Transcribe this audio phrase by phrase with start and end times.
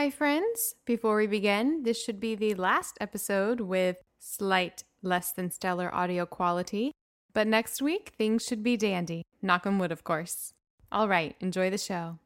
[0.00, 0.76] Hi, friends.
[0.86, 6.24] Before we begin, this should be the last episode with slight less than stellar audio
[6.24, 6.92] quality.
[7.34, 9.24] But next week, things should be dandy.
[9.42, 10.54] Knock on wood, of course.
[10.90, 12.18] All right, enjoy the show.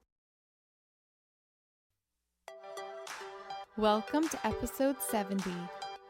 [3.76, 5.50] Welcome to episode 70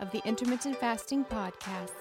[0.00, 1.92] of the Intermittent Fasting Podcast.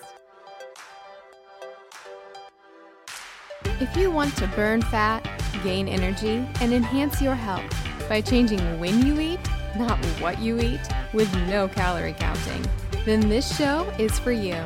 [3.80, 5.26] If you want to burn fat,
[5.64, 7.74] gain energy, and enhance your health
[8.10, 9.40] by changing when you eat,
[9.76, 10.82] not what you eat,
[11.14, 12.66] with no calorie counting,
[13.06, 14.64] then this show is for you.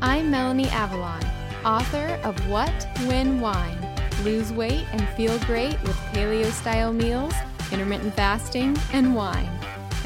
[0.00, 1.24] I'm Melanie Avalon,
[1.64, 7.34] author of What, When, Wine Lose Weight and Feel Great with Paleo Style Meals,
[7.72, 9.50] Intermittent Fasting, and Wine.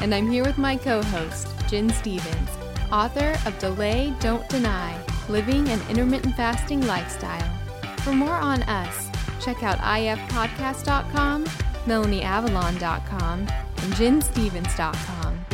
[0.01, 2.49] And I'm here with my co host, Gin Stephens,
[2.91, 4.97] author of Delay, Don't Deny
[5.29, 7.57] Living an Intermittent Fasting Lifestyle.
[7.99, 9.09] For more on us,
[9.39, 11.45] check out ifpodcast.com,
[11.89, 15.45] melanieavalon.com, and ginstephens.com.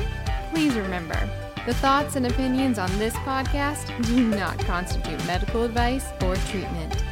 [0.52, 1.30] Please remember,
[1.66, 7.04] the thoughts and opinions on this podcast do not constitute medical advice or treatment.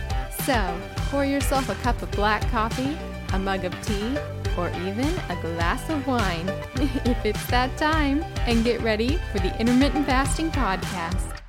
[0.45, 0.79] So,
[1.09, 2.97] pour yourself a cup of black coffee,
[3.33, 4.17] a mug of tea,
[4.57, 9.57] or even a glass of wine if it's that time, and get ready for the
[9.59, 11.42] Intermittent Fasting Podcast.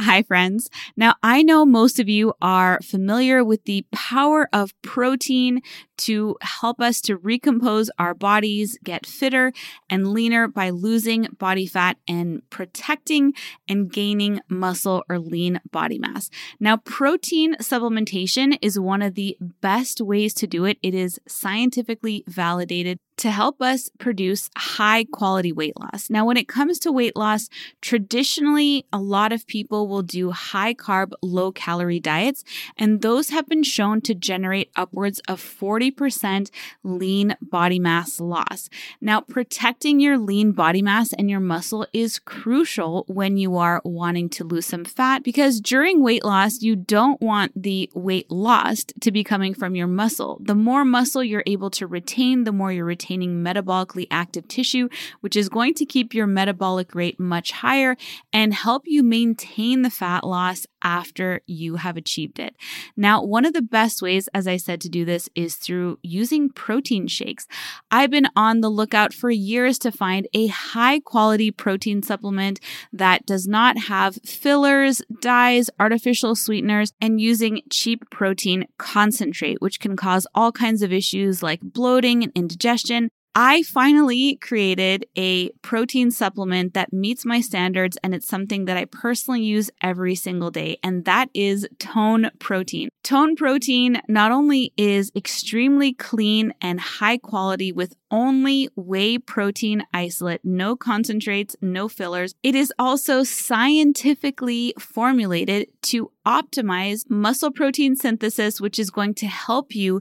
[0.00, 0.70] Hi, friends.
[0.96, 5.60] Now, I know most of you are familiar with the power of protein
[5.98, 9.52] to help us to recompose our bodies, get fitter
[9.88, 13.34] and leaner by losing body fat and protecting
[13.68, 16.28] and gaining muscle or lean body mass.
[16.58, 20.76] Now, protein supplementation is one of the best ways to do it.
[20.82, 26.10] It is scientifically validated to help us produce high quality weight loss.
[26.10, 27.48] Now, when it comes to weight loss,
[27.80, 32.42] traditionally, a lot of people will do high carb, low calorie diets,
[32.76, 36.50] and those have been shown to generate upwards of 40%
[36.82, 38.68] lean body mass loss.
[39.00, 44.28] Now, protecting your lean body mass and your muscle is crucial when you are wanting
[44.30, 49.12] to lose some fat because during weight loss, you don't want the weight lost to
[49.12, 50.38] be coming from your muscle.
[50.40, 53.03] The more muscle you're able to retain, the more you're retaining
[53.42, 54.88] metabolically active tissue,
[55.20, 57.96] which is going to keep your metabolic rate much higher
[58.32, 62.54] and help you maintain the fat loss after you have achieved it.
[62.96, 66.50] Now, one of the best ways, as I said, to do this is through using
[66.50, 67.46] protein shakes.
[67.90, 72.60] I've been on the lookout for years to find a high quality protein supplement
[72.92, 79.96] that does not have fillers, dyes, artificial sweeteners, and using cheap protein concentrate, which can
[79.96, 83.08] cause all kinds of issues like bloating and indigestion.
[83.36, 88.84] I finally created a protein supplement that meets my standards and it's something that I
[88.84, 92.90] personally use every single day, and that is Tone Protein.
[93.02, 100.40] Tone Protein not only is extremely clean and high quality with only whey protein isolate,
[100.44, 102.34] no concentrates, no fillers.
[102.44, 109.74] It is also scientifically formulated to optimize muscle protein synthesis, which is going to help
[109.74, 110.00] you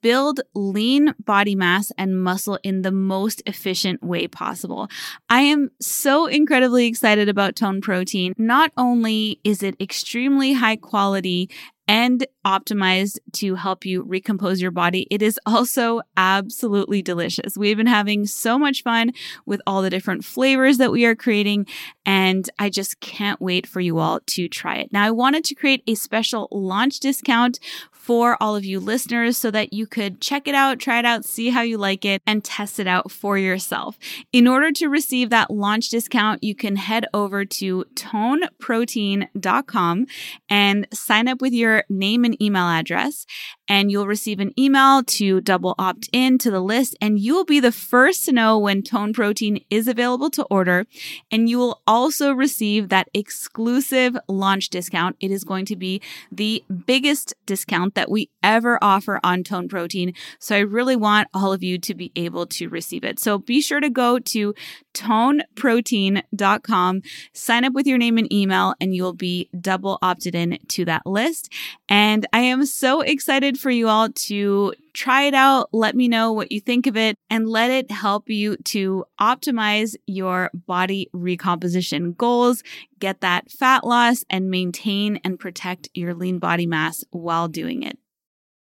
[0.00, 4.88] build lean body mass and muscle in the most efficient way possible.
[5.28, 8.34] I am so incredibly excited about Tone Protein.
[8.36, 11.48] Not only is it extremely high quality
[11.88, 15.06] and optimized to help you recompose your body.
[15.10, 17.56] It is also absolutely delicious.
[17.56, 19.12] We've been having so much fun
[19.46, 21.66] with all the different flavors that we are creating,
[22.06, 24.92] and I just can't wait for you all to try it.
[24.92, 27.58] Now, I wanted to create a special launch discount
[28.02, 31.24] for all of you listeners so that you could check it out, try it out,
[31.24, 33.96] see how you like it, and test it out for yourself.
[34.32, 40.06] In order to receive that launch discount, you can head over to toneprotein.com
[40.50, 43.24] and sign up with your name and email address
[43.68, 47.44] and you'll receive an email to double opt in to the list and you will
[47.44, 50.86] be the first to know when tone protein is available to order.
[51.30, 55.16] And you will also receive that exclusive launch discount.
[55.20, 60.14] It is going to be the biggest discount that we ever offer on tone protein.
[60.38, 63.18] So i really want all of you to be able to receive it.
[63.18, 64.54] So be sure to go to
[64.94, 67.02] toneprotein.com
[67.32, 71.06] sign up with your name and email and you'll be double opted in to that
[71.06, 71.52] list
[71.88, 75.68] and i am so excited for you all to try it out.
[75.72, 79.96] Let me know what you think of it and let it help you to optimize
[80.06, 82.62] your body recomposition goals,
[82.98, 87.98] get that fat loss, and maintain and protect your lean body mass while doing it.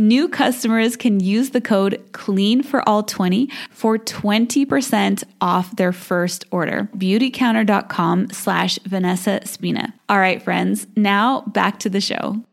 [0.00, 6.44] New customers can use the code CLEAN for all 20 for 20% off their first
[6.52, 6.88] order.
[6.96, 9.92] Beautycounter.com slash Vanessa Spina.
[10.08, 12.44] All right, friends, now back to the show.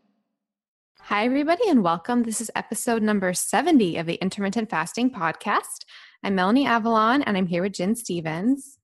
[1.02, 2.24] Hi, everybody, and welcome.
[2.24, 5.84] This is episode number 70 of the Intermittent Fasting Podcast.
[6.24, 8.78] I'm Melanie Avalon, and I'm here with Gin Stephens.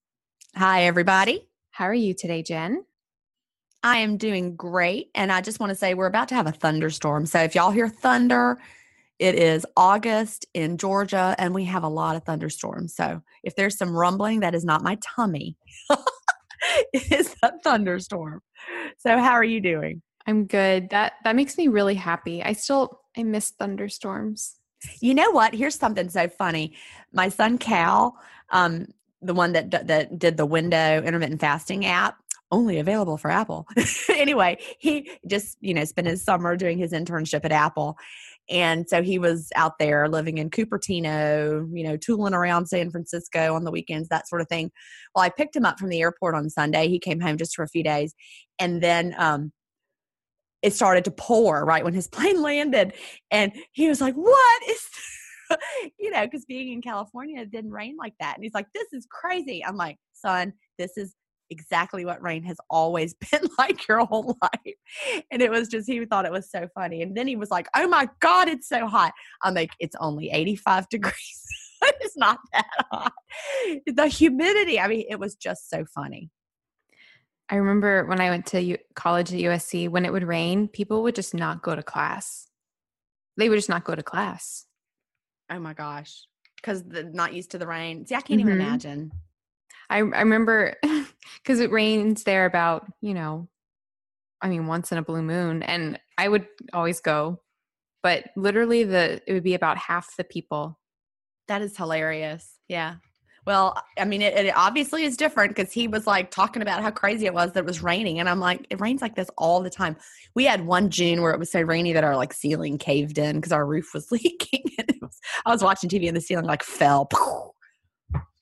[0.55, 1.49] Hi, everybody.
[1.73, 2.85] How are you today, Gin?
[3.82, 5.11] I am doing great.
[5.14, 7.26] And I just want to say we're about to have a thunderstorm.
[7.26, 8.58] So if y'all hear thunder,
[9.19, 12.94] it is August in Georgia and we have a lot of thunderstorms.
[12.94, 15.56] So if there's some rumbling, that is not my tummy.
[16.93, 18.40] it is a thunderstorm.
[18.99, 20.02] So how are you doing?
[20.26, 20.90] I'm good.
[20.90, 22.43] That that makes me really happy.
[22.43, 24.56] I still I miss thunderstorms.
[25.00, 25.55] You know what?
[25.55, 26.75] Here's something so funny.
[27.12, 28.17] My son Cal,
[28.50, 28.87] um,
[29.20, 32.17] the one that that did the window intermittent fasting app,
[32.52, 33.66] only available for Apple.
[34.10, 37.96] anyway, he just, you know, spent his summer doing his internship at Apple.
[38.48, 43.55] And so he was out there living in Cupertino, you know, tooling around San Francisco
[43.55, 44.70] on the weekends, that sort of thing.
[45.15, 46.88] Well, I picked him up from the airport on Sunday.
[46.88, 48.15] He came home just for a few days.
[48.58, 49.53] And then um,
[50.60, 52.93] it started to pour right when his plane landed.
[53.31, 54.86] And he was like, What is
[55.98, 58.34] you know, because being in California, it didn't rain like that.
[58.36, 59.65] And he's like, This is crazy.
[59.65, 61.15] I'm like, Son, this is
[61.51, 65.25] exactly what rain has always been like your whole life.
[65.31, 67.03] And it was just, he thought it was so funny.
[67.03, 69.13] And then he was like, oh my God, it's so hot.
[69.43, 71.43] I'm like, it's only 85 degrees.
[71.82, 73.13] it's not that hot.
[73.87, 76.31] The humidity, I mean, it was just so funny.
[77.49, 81.03] I remember when I went to U- college at USC, when it would rain, people
[81.03, 82.49] would just not go to class.
[83.37, 84.67] They would just not go to class.
[85.51, 86.27] Oh my gosh.
[86.56, 88.06] Because they're not used to the rain.
[88.06, 88.49] See, I can't mm-hmm.
[88.49, 89.13] even imagine.
[89.93, 90.75] I, I remember
[91.43, 93.49] because it rains there about, you know,
[94.41, 95.63] I mean, once in a blue moon.
[95.63, 97.41] And I would always go,
[98.03, 100.79] but literally the it would be about half the people.
[101.49, 102.58] That is hilarious.
[102.69, 102.96] Yeah.
[103.44, 106.93] Well, I mean, it, it obviously is different because he was like talking about how
[106.93, 108.20] crazy it was that it was raining.
[108.20, 109.96] And I'm like, it rains like this all the time.
[110.34, 113.37] We had one June where it was so rainy that our like ceiling caved in
[113.37, 114.63] because our roof was leaking.
[115.03, 117.08] was, I was watching TV and the ceiling like fell.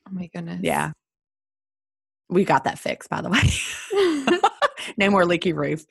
[0.09, 0.59] Oh my goodness.
[0.61, 0.91] Yeah.
[2.31, 4.41] We got that fixed, by the way.
[4.97, 5.85] no more leaky roof.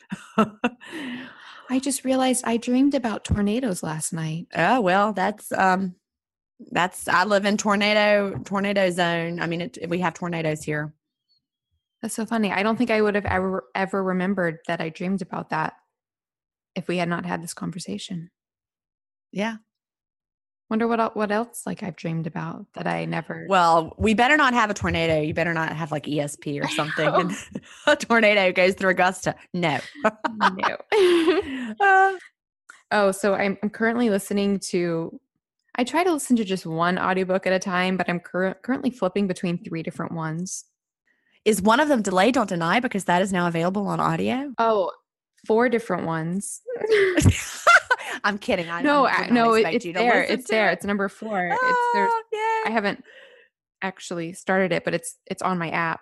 [1.70, 4.48] I just realized I dreamed about tornadoes last night.
[4.56, 5.96] Oh well, that's um,
[6.72, 9.40] that's I live in tornado tornado zone.
[9.40, 10.94] I mean, it, we have tornadoes here.
[12.02, 12.52] That's so funny.
[12.52, 15.74] I don't think I would have ever ever remembered that I dreamed about that
[16.76, 18.32] if we had not had this conversation.
[19.32, 19.58] Yeah.
[20.70, 23.48] Wonder what what else like I've dreamed about that I never.
[23.50, 25.20] Well, we better not have a tornado.
[25.20, 27.08] You better not have like ESP or something.
[27.08, 27.32] And
[27.88, 29.36] a tornado goes through Augusta.
[29.54, 29.80] No.
[30.04, 30.78] no.
[31.80, 32.14] Uh,
[32.92, 35.20] oh, so I'm, I'm currently listening to.
[35.76, 38.90] I try to listen to just one audiobook at a time, but I'm cur- currently
[38.90, 40.66] flipping between three different ones.
[41.46, 42.32] is one of them delay?
[42.32, 44.54] Don't deny because that is now available on audio.
[44.58, 44.92] Oh,
[45.48, 46.62] four different ones.
[48.24, 48.70] I'm kidding.
[48.70, 50.24] I no, I, no, it- it's there.
[50.24, 50.70] It's there.
[50.70, 50.74] it.
[50.74, 51.48] It's number four.
[51.48, 51.60] It's
[51.94, 52.12] there's.
[52.12, 52.70] Oh, yay.
[52.70, 53.04] I haven't
[53.82, 56.02] actually started it, but it's it's on my app.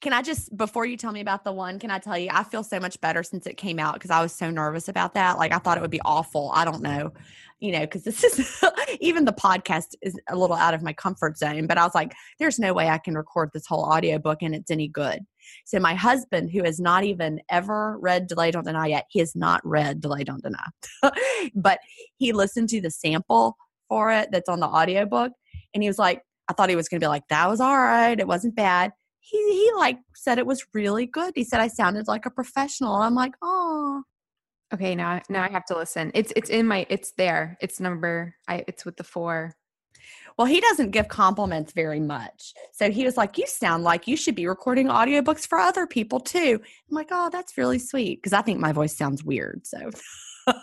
[0.00, 2.42] Can I just before you tell me about the one, can I tell you I
[2.42, 5.36] feel so much better since it came out because I was so nervous about that.
[5.38, 6.50] Like I thought it would be awful.
[6.54, 7.12] I don't know.
[7.58, 8.64] You know, because this is
[9.00, 12.14] even the podcast is a little out of my comfort zone, but I was like,
[12.38, 15.20] there's no way I can record this whole audiobook and it's any good.
[15.64, 19.34] So my husband, who has not even ever read Delay Don't Deny yet, he has
[19.34, 20.64] not read Delay Don't Deny.
[21.54, 21.80] but
[22.16, 23.56] he listened to the sample
[23.88, 25.32] for it that's on the audiobook
[25.74, 28.18] and he was like, I thought he was gonna be like, that was all right,
[28.18, 28.92] it wasn't bad
[29.22, 31.32] he he like said it was really good.
[31.36, 32.94] He said I sounded like a professional.
[32.94, 34.02] I'm like, oh,
[34.72, 36.12] Okay, now now I have to listen.
[36.14, 37.56] It's it's in my it's there.
[37.60, 39.54] It's number I it's with the four.
[40.36, 42.54] Well, he doesn't give compliments very much.
[42.72, 46.20] So he was like, you sound like you should be recording audiobooks for other people
[46.20, 46.60] too.
[46.62, 49.66] I'm like, oh, that's really sweet because I think my voice sounds weird.
[49.66, 49.90] So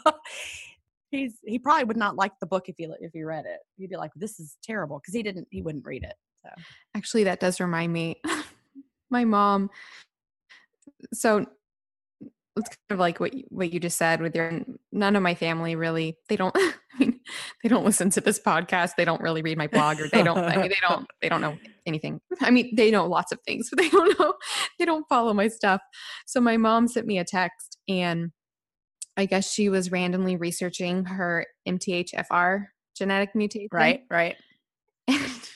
[1.11, 3.59] he's he probably would not like the book if he if he read it.
[3.77, 6.15] He'd be like, this is terrible because he didn't he wouldn't read it.
[6.43, 6.49] So
[6.95, 8.21] Actually, that does remind me.
[9.09, 9.69] my mom.
[11.13, 11.45] So
[12.57, 14.61] it's kind of like what you, what you just said with your
[14.91, 16.55] none of my family really they don't
[16.99, 17.19] I mean,
[17.61, 18.91] they don't listen to this podcast.
[18.97, 21.41] They don't really read my blog or they don't I mean they don't they don't
[21.41, 22.19] know anything.
[22.41, 24.33] I mean they know lots of things but they don't know
[24.79, 25.81] they don't follow my stuff.
[26.25, 28.31] So my mom sent me a text and
[29.15, 33.69] I guess she was randomly researching her MTHFR genetic mutation.
[33.71, 34.35] Right, right.
[35.07, 35.49] and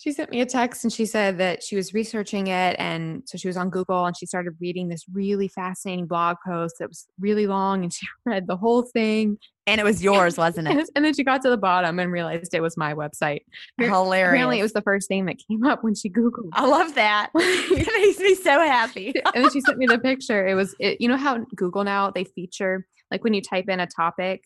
[0.00, 3.36] she sent me a text and she said that she was researching it and so
[3.36, 7.06] she was on google and she started reading this really fascinating blog post that was
[7.18, 10.88] really long and she read the whole thing And it was yours, wasn't it?
[10.96, 13.40] and then she got to the bottom and realized it was my website
[13.78, 14.32] Hilarious.
[14.32, 17.30] apparently it was the first thing that came up when she googled I love that.
[17.34, 19.12] it makes me so happy.
[19.34, 22.10] and then she sent me the picture it was it, you know how google now
[22.10, 24.44] they feature like when you type in a topic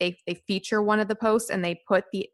[0.00, 2.28] they they feature one of the posts and they put the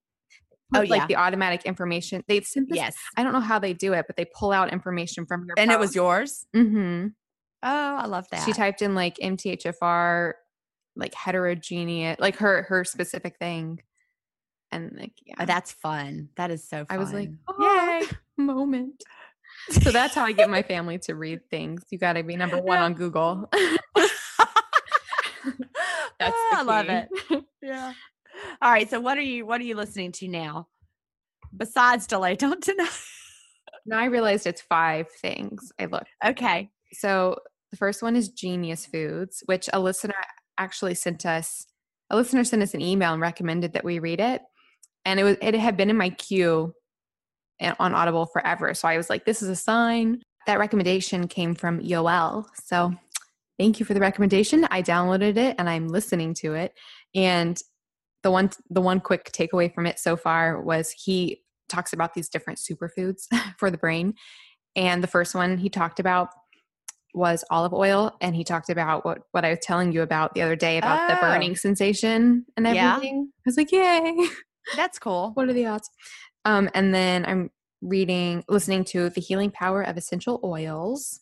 [0.74, 1.06] Oh, put, like yeah.
[1.06, 2.96] the automatic information they sent this yes.
[3.16, 5.70] I don't know how they do it, but they pull out information from your And
[5.70, 6.46] it was yours.
[6.54, 7.08] Mm-hmm.
[7.62, 8.44] Oh, I love that.
[8.44, 10.32] She typed in like MTHFR,
[10.96, 13.80] like heterozygous, like her her specific thing,
[14.70, 16.30] and like yeah, Oh, that's fun.
[16.36, 16.86] That is so fun.
[16.90, 17.34] I was like, yay.
[17.48, 19.02] oh, moment.
[19.70, 21.84] So that's how I get my family to read things.
[21.90, 23.48] You got to be number one on Google.
[26.18, 27.08] That's the I love it.
[27.60, 27.92] Yeah.
[28.62, 28.88] All right.
[28.88, 30.68] So what are you what are you listening to now?
[31.56, 32.88] Besides delay, don't deny.
[33.86, 35.72] now I realized it's five things.
[35.80, 36.08] I looked.
[36.24, 36.70] okay.
[36.92, 37.38] So
[37.72, 40.14] the first one is Genius Foods, which a listener
[40.58, 41.66] actually sent us.
[42.10, 44.42] A listener sent us an email and recommended that we read it,
[45.04, 46.72] and it was it had been in my queue
[47.60, 48.74] a- on Audible forever.
[48.74, 52.46] So I was like, "This is a sign." That recommendation came from Yoel.
[52.64, 52.94] So
[53.58, 54.66] thank you for the recommendation.
[54.70, 56.74] I downloaded it and I'm listening to it.
[57.14, 57.60] And
[58.22, 62.28] the one the one quick takeaway from it so far was he talks about these
[62.28, 63.26] different superfoods
[63.58, 64.14] for the brain.
[64.76, 66.28] And the first one he talked about
[67.14, 70.42] was olive oil and he talked about what what I was telling you about the
[70.42, 71.20] other day about the Oh.
[71.20, 72.94] burning sensation and Yeah.
[72.96, 73.30] everything.
[73.38, 74.14] I was like, "Yay."
[74.76, 75.32] That's cool.
[75.34, 75.90] what are the odds?
[76.44, 77.50] Um and then I'm
[77.82, 81.20] reading listening to The Healing Power of Essential Oils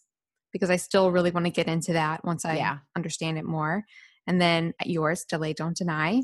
[0.53, 2.79] because I still really want to get into that once I Yeah.
[2.97, 3.85] understand it more.
[4.27, 6.23] And then yours, Delay Don't Deny,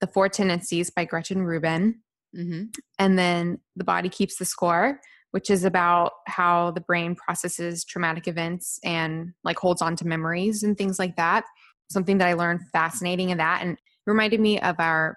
[0.00, 2.00] The Four Tendencies by Gretchen Rubin
[2.36, 2.64] Mm-hmm.
[2.98, 5.00] and then the body keeps the score
[5.30, 10.62] which is about how the brain processes traumatic events and like holds on to memories
[10.62, 11.44] and things like that
[11.90, 15.16] something that i learned fascinating in that and reminded me of our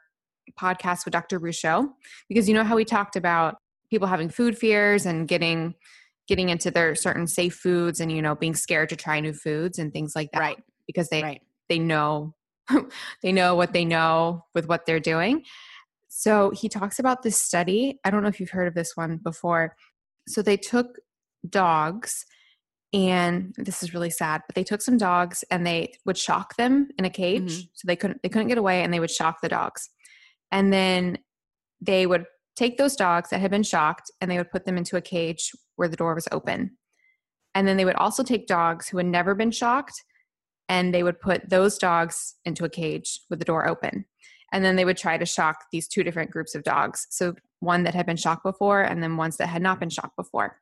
[0.58, 1.90] podcast with dr Rousseau
[2.30, 3.58] because you know how we talked about
[3.90, 5.76] people having food fears and getting
[6.30, 9.78] getting into their certain safe foods and you know being scared to try new foods
[9.78, 10.64] and things like that Right.
[10.88, 11.42] because they Right.
[11.68, 12.34] they know
[13.24, 15.44] they know what they know with what they're doing.
[16.08, 18.00] So he talks about this study.
[18.04, 19.76] I don't know if you've heard of this one before.
[20.28, 20.98] So they took
[21.50, 22.26] dogs
[22.94, 26.90] and this is really sad but they took some dogs and they would shock them
[27.00, 27.64] in a cage.
[27.64, 27.70] Mhm.
[27.74, 29.90] so they couldn't they couldn't get away and they would shock the dogs.
[30.52, 31.18] And then
[31.80, 32.26] they would
[32.56, 35.52] take those dogs that had been shocked and they would put them into a cage
[35.78, 36.78] where the door was open.
[37.56, 40.04] And then they would also take dogs who had never been shocked
[40.72, 44.06] and they would put those dogs into a cage with the door open
[44.54, 47.84] and then they would try to shock these two different groups of dogs so one
[47.84, 50.58] that had been shocked before and then ones that had not been shocked before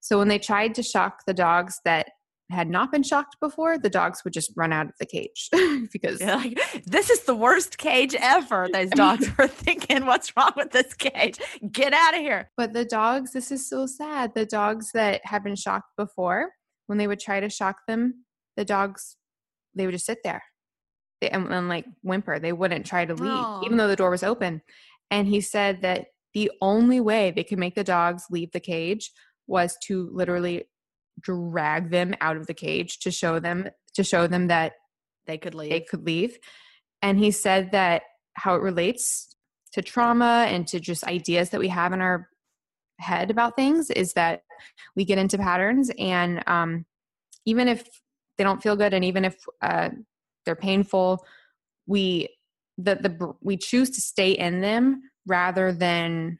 [0.00, 2.08] so when they tried to shock the dogs that
[2.50, 5.48] had not been shocked before the dogs would just run out of the cage
[5.92, 8.68] because like, this is the worst cage ever.
[8.70, 11.38] Those dogs were thinking, what's wrong with this cage?
[11.72, 12.50] Get out of here.
[12.54, 14.34] But the dogs, this is so sad.
[14.34, 16.50] The dogs that had been shocked before,
[16.86, 18.26] when they would try to shock them,
[18.58, 19.16] the dogs,
[19.74, 20.42] they would just sit there
[21.20, 22.38] they, and, and like whimper.
[22.38, 23.62] They wouldn't try to leave, Aw.
[23.64, 24.62] even though the door was open.
[25.10, 29.10] And he said that the only way they could make the dogs leave the cage
[29.46, 30.64] was to literally
[31.20, 34.72] drag them out of the cage to show them to show them that
[35.26, 35.70] They could leave.
[35.70, 36.36] they could leave.
[37.02, 38.02] And he said that
[38.34, 39.36] how it relates
[39.72, 42.28] to trauma and to just ideas that we have in our
[42.98, 44.42] head about things is that
[44.96, 46.86] we get into patterns, and um,
[47.44, 47.86] even if
[48.36, 49.90] they don't feel good, and even if uh,
[50.44, 51.24] they're painful,
[51.86, 52.28] we
[52.78, 56.38] the the we choose to stay in them rather than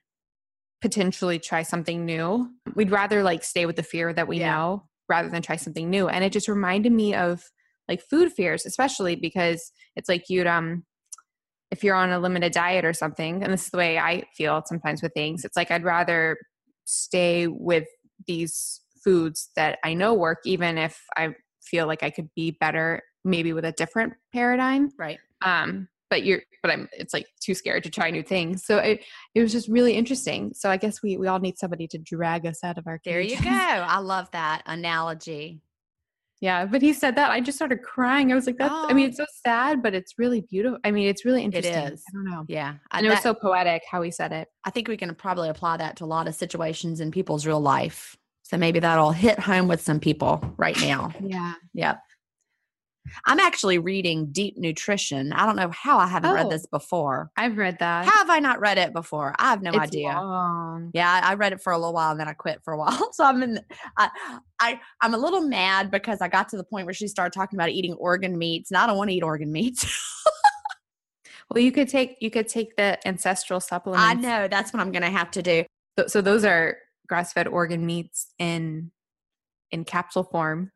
[0.81, 2.51] potentially try something new.
[2.75, 4.53] We'd rather like stay with the fear that we Yeah.
[4.53, 6.09] know rather than try something new.
[6.09, 7.43] And it just reminded me of
[7.89, 10.85] like food fears, especially because it's like you'd um
[11.71, 14.63] if you're on a limited diet or something, and this is the way I feel
[14.67, 16.37] sometimes with things, it's like I'd rather
[16.85, 17.87] stay with
[18.27, 21.35] these foods that I know work, even if I
[21.67, 25.19] feel like I could be better maybe with a different paradigm right.
[25.43, 29.01] um but you're but i'm it's like too scared to try new things so it
[29.35, 32.45] it was just really interesting so i guess we we all need somebody to drag
[32.47, 33.49] us out of our There you go.
[33.49, 35.63] I love that analogy.
[36.43, 39.07] yeah but he said that i just started crying i was like that's i mean
[39.07, 39.09] Oh.
[39.09, 42.03] it's so sad but it's really beautiful i mean it's really interesting is.
[42.09, 42.75] i don't know Yeah.
[42.93, 45.79] And it was so poetic how he said it I think we can probably apply
[45.79, 48.17] that to a lot of situations in people's real life.
[48.47, 51.11] So maybe that'll hit home with some people right now.
[51.21, 52.01] yeah Yep.
[53.27, 55.33] I'm actually reading Deep Nutrition.
[55.35, 56.51] I don't know how I haven't read Oh.
[56.51, 57.31] this before.
[57.37, 59.35] i've read that How have I not read it before?
[59.39, 60.09] I have no it's idea.
[60.13, 60.91] long.
[60.95, 62.79] Yeah, I I read it for a little while and then I quit for a
[62.79, 63.11] while.
[63.13, 63.61] So I'm in
[63.99, 64.09] I,
[64.61, 67.59] I I'm a little mad because I got to the point where she started talking
[67.59, 69.85] about eating organ meats and I don't want to eat organ meats.
[71.51, 74.93] well you could take you could take the ancestral supplements I know that's what I'm
[74.93, 75.65] going to have to do.
[75.99, 76.77] so, so those are
[77.09, 78.91] grass-fed organ meats in
[79.71, 80.71] in capsule form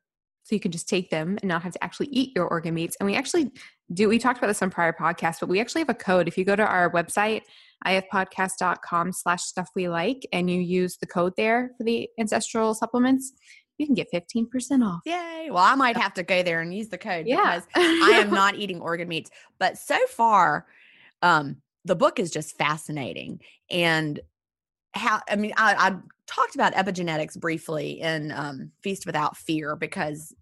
[0.44, 2.96] so you can just take them and not have to actually eat your organ meats
[3.00, 3.50] and we actually
[3.92, 6.36] do we talked about this on prior podcasts but we actually have a code if
[6.36, 7.42] you go to our website
[7.86, 13.32] ifpodcast.com slash stuff we like and you use the code there for the ancestral supplements
[13.78, 15.48] you can get 15% off Yay.
[15.50, 18.30] Well, I might have to go there and use the code yeah because I am
[18.30, 19.30] not eating organ meats.
[19.58, 20.66] But so far,
[21.22, 23.40] um, the book is just fascinating.
[23.70, 24.20] And
[24.92, 25.96] how, I mean, I, I
[26.28, 30.34] talked about epigenetics briefly in um, Feast Without Fear because,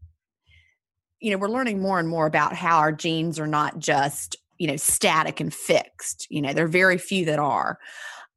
[1.20, 4.66] you know, we're learning more and more about how our genes are not just, you
[4.66, 6.27] know, static and fixed.
[6.29, 7.79] You know, there are very few that are.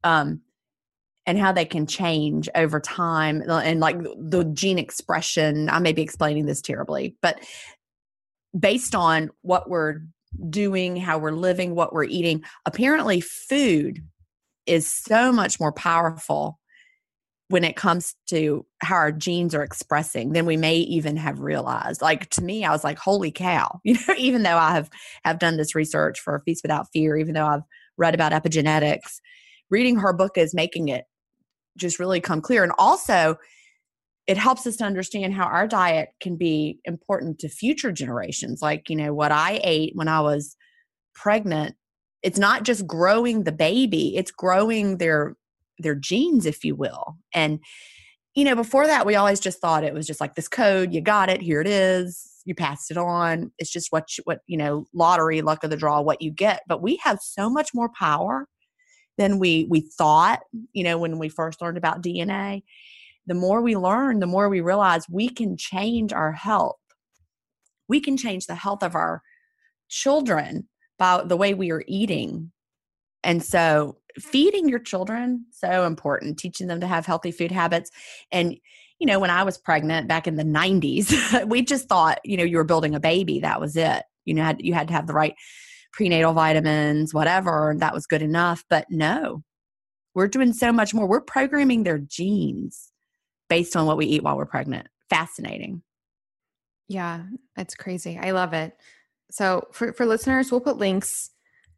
[0.04, 0.40] Um,
[1.26, 5.78] and how they can change over time uh, and like the- the gene expression i
[5.78, 7.38] may be explaining this terribly but
[8.58, 10.00] based on what we're
[10.48, 14.02] doing how we're living what we're eating apparently food
[14.66, 16.59] is so much more powerful
[17.50, 22.00] when it comes to how our genes are expressing than we may even have realized
[22.00, 23.80] like to me i was like holy cow.
[23.84, 24.88] You know even though i have
[25.24, 27.62] have done this research for feast without fear even though i've
[27.96, 29.20] read about epigenetics
[29.68, 31.04] reading her book is making it
[31.76, 32.62] just really come clear.
[32.62, 33.36] And also
[34.26, 38.60] it helps us to understand how our diet can be important to future generations.
[38.62, 40.56] Like you know what i ate when i was
[41.14, 41.74] pregnant
[42.22, 45.36] it's not just growing the baby it's growing their
[45.82, 47.16] their genes if you will.
[47.34, 47.60] And
[48.34, 51.00] you know before that we always just thought it was just like this code you
[51.00, 53.52] got it here it is you passed it on.
[53.58, 56.62] It's just what you, what you know lottery luck of the draw what you get.
[56.66, 58.46] But we have so much more power
[59.18, 60.40] than we we thought
[60.72, 62.62] you know when we first learned about dna
[63.26, 66.76] the more we learn the more we realize we can change our health.
[67.88, 69.22] We can change the health of our
[69.88, 72.52] children by the way we are eating.
[73.22, 77.90] And so feeding your children so important teaching them to have healthy food habits
[78.32, 78.56] and
[78.98, 81.10] you know when i was pregnant back in the 90s
[81.48, 84.04] we just thought you know you were building a baby that was it.
[84.24, 85.34] You know you had to have the right
[85.92, 89.42] prenatal vitamins whatever and that was good enough but no.
[90.12, 91.06] We're doing so much more.
[91.06, 92.90] We're programming their genes
[93.48, 94.88] based on what we eat while we're pregnant.
[95.08, 95.82] Fascinating.
[96.88, 97.24] Yeah
[97.56, 98.18] it's crazy.
[98.18, 98.76] I love it.
[99.30, 101.30] So for, for listeners we'll put links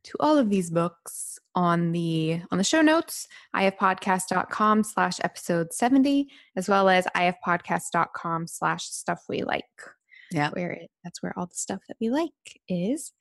[0.04, 6.28] to all of these books on the on the show notes ifpodcast.com slash episode 70
[6.56, 9.64] as well as ifpodcast.com slash stuff we like
[10.32, 10.50] yeah.
[10.50, 12.30] where it, that's where all the stuff that we like
[12.68, 13.12] is.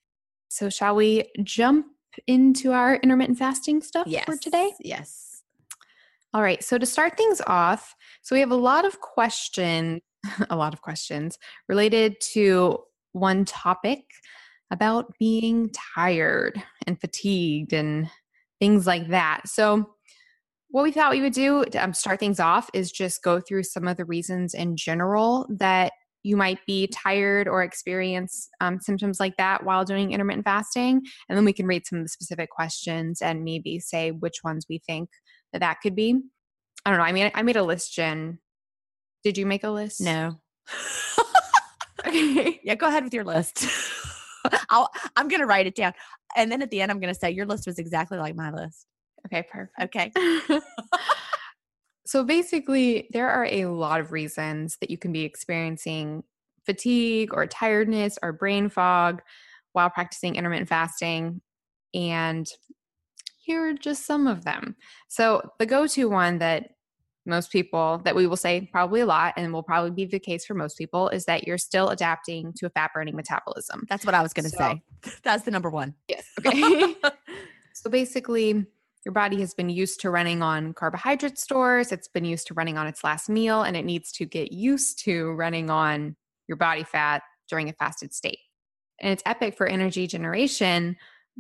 [0.50, 1.88] So shall we jump
[2.28, 4.26] into our intermittent fasting stuff yes.
[4.26, 4.72] for today?
[4.80, 5.28] yes.
[6.34, 10.00] All right so to start things off so we have a lot of questions
[10.50, 12.80] a lot of questions related to
[13.12, 14.06] one topic
[14.72, 18.10] about being tired and fatigued and
[18.60, 19.42] things like that.
[19.46, 19.96] So,
[20.70, 23.64] what we thought we would do to um, start things off is just go through
[23.64, 25.92] some of the reasons in general that
[26.24, 31.02] you might be tired or experience um, symptoms like that while doing intermittent fasting.
[31.28, 34.66] And then we can read some of the specific questions and maybe say which ones
[34.70, 35.10] we think
[35.52, 36.22] that that could be.
[36.86, 37.06] I don't know.
[37.06, 38.40] I mean, I made a list, Gin.
[39.24, 40.00] Did you make a list?
[40.00, 40.40] No.
[42.08, 42.60] okay.
[42.64, 43.66] Yeah, go ahead with your list.
[44.70, 45.94] I'll, I'm going to write it down.
[46.36, 48.52] And then at the end, I'm going to say your list was exactly like my
[48.52, 48.86] list.
[49.26, 49.96] Okay, perfect.
[49.96, 50.12] Okay.
[52.06, 56.24] so basically, there are a lot of reasons that you can be experiencing
[56.66, 59.22] fatigue or tiredness or brain fog
[59.74, 61.42] while practicing intermittent fasting.
[61.94, 62.48] And
[63.38, 64.76] here are just some of them.
[65.08, 66.72] So, the go to one that
[67.26, 70.46] most people that we will say probably a lot and will probably be the case
[70.46, 73.86] for most people is that you're still adapting to a fat burning metabolism.
[73.90, 74.82] That's what I was going to so, say.
[75.24, 75.96] That's the number one.
[76.08, 76.26] Yes.
[76.40, 76.96] Okay.
[77.74, 78.66] so basically,
[79.06, 82.78] your body has been used to running on carbohydrate stores, it's been used to running
[82.78, 86.16] on its last meal, and it needs to get used to running on
[86.48, 88.40] your body fat during a fasted state.
[89.00, 90.98] And it's epic for energy generation,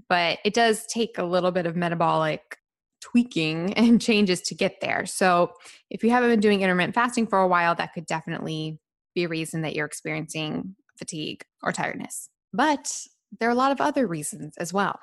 [0.10, 2.58] but it does take a little bit of metabolic
[3.02, 5.06] tweaking and changes to get there.
[5.06, 5.54] So,
[5.90, 8.80] if you haven't been doing intermittent fasting for a while, that could definitely
[9.14, 12.30] be a reason that you're experiencing fatigue or tiredness.
[12.54, 12.92] But
[13.40, 15.00] there are a lot of other reasons as well.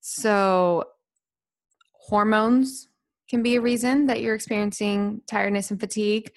[0.00, 0.84] So,
[1.92, 2.88] hormones
[3.28, 6.30] can be a reason that you're experiencing tiredness and fatigue.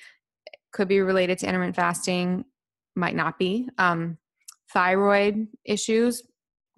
[0.46, 2.46] It could be related to intermittent fasting,
[2.96, 3.68] might not be.
[3.78, 4.18] Um,
[4.72, 6.24] thyroid issues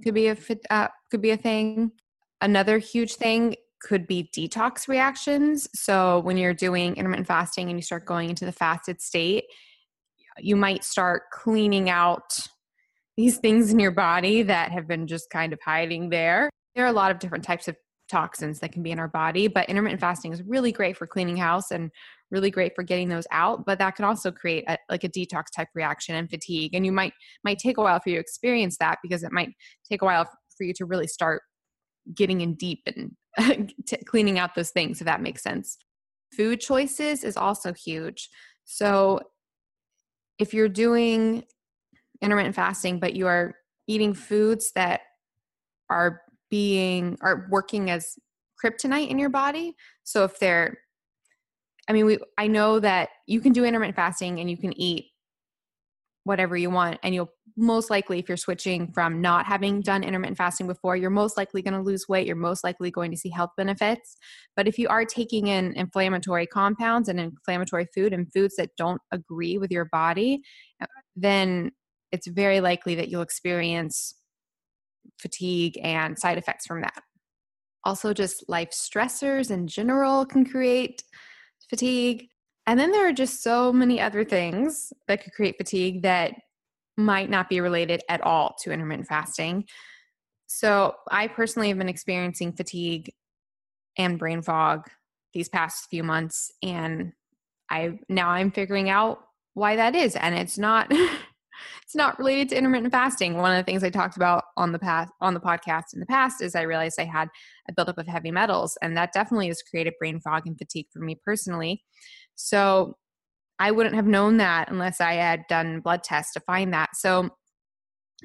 [0.03, 0.37] could be a
[0.69, 1.91] uh, could be a thing.
[2.41, 5.67] Another huge thing could be detox reactions.
[5.73, 9.45] So, when you're doing intermittent fasting and you start going into the fasted state,
[10.39, 12.39] you might start cleaning out
[13.15, 16.49] these things in your body that have been just kind of hiding there.
[16.75, 17.75] There are a lot of different types of
[18.09, 21.37] toxins that can be in our body, but intermittent fasting is really great for cleaning
[21.37, 21.91] house and
[22.31, 25.45] really great for getting those out, but that can also create a, like a detox
[25.55, 26.73] type reaction and fatigue.
[26.73, 27.13] And you might
[27.43, 29.49] might take a while for you to experience that because it might
[29.89, 31.41] take a while for you to really start
[32.13, 33.11] getting in deep and
[34.05, 35.77] cleaning out those things, if that makes sense.
[36.35, 38.29] Food choices is also huge.
[38.65, 39.21] So,
[40.39, 41.43] if you're doing
[42.21, 43.55] intermittent fasting, but you are
[43.87, 45.01] eating foods that
[45.89, 48.15] are being are working as
[48.63, 50.77] kryptonite in your body, so if they're
[51.87, 55.05] I mean, we I know that you can do intermittent fasting and you can eat
[56.27, 60.37] whatever you want and you'll most likely if you're switching from not having done intermittent
[60.37, 63.29] fasting before you're most likely going to lose weight you're most likely going to see
[63.29, 64.17] health benefits.
[64.55, 69.01] But if you are taking in inflammatory compounds and inflammatory food and foods that don't
[69.11, 70.41] agree with your body
[70.81, 70.85] uh,
[71.15, 71.71] then
[72.11, 74.13] it's very likely that you'll experience
[75.19, 77.01] fatigue and side effects from that.
[77.83, 81.03] Also just life stressors in general can create
[81.69, 82.27] fatigue
[82.67, 86.33] and then there are just so many other things that could create fatigue that
[86.97, 89.65] might not be related at all to intermittent fasting.
[90.47, 93.11] So, I personally have been experiencing fatigue
[93.97, 94.87] and brain fog
[95.33, 97.13] these past few months and
[97.69, 99.19] I now I'm figuring out
[99.53, 100.91] why that is and it's not
[101.83, 103.37] it's not related to intermittent fasting.
[103.37, 106.05] One of the things I talked about on the past on the podcast in the
[106.05, 107.29] past is I realized I had
[107.69, 110.99] a buildup of heavy metals, and that definitely has created brain fog and fatigue for
[110.99, 111.83] me personally.
[112.37, 112.95] So
[113.59, 116.95] I wouldn't have known that unless I had done blood tests to find that.
[116.95, 117.29] So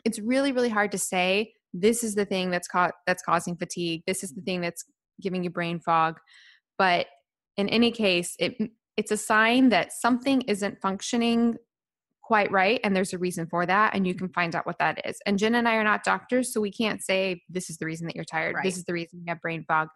[0.05, 4.03] it's really, really hard to say this is the thing that's ca- that's causing fatigue.
[4.07, 4.85] This is the thing that's
[5.21, 6.19] giving you brain fog.
[6.79, 7.07] But
[7.57, 8.57] in any case, it
[8.97, 11.57] it's a sign that something isn't functioning
[12.23, 15.05] quite right and there's a reason for that and you can find out what that
[15.05, 17.85] is and gin and i are not doctors so we can't say this is the
[17.85, 18.65] reason that you're tired right.
[18.65, 19.89] this is the reason you have brain fog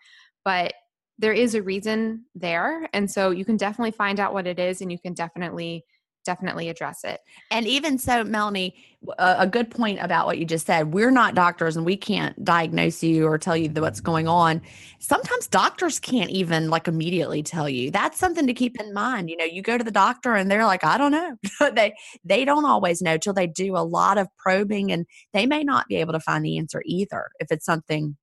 [0.44, 0.74] but
[1.18, 2.88] there is a reason there.
[2.92, 5.84] And so you can definitely find out what it is and you can definitely
[6.26, 7.20] definitely address it.
[7.50, 8.74] And even so, Melanie,
[9.18, 10.92] a, good point about what you just said.
[10.92, 14.60] We're not doctors and we can't diagnose you or tell you what's going on.
[14.98, 17.92] Sometimes doctors can't even like immediately tell you.
[17.92, 19.30] That's something to keep in mind.
[19.30, 21.36] You know, you go to the doctor and they're like, I don't know.
[21.74, 25.62] they they don't always know till they do a lot of probing and they may
[25.62, 28.16] not be able to find the answer either if it's something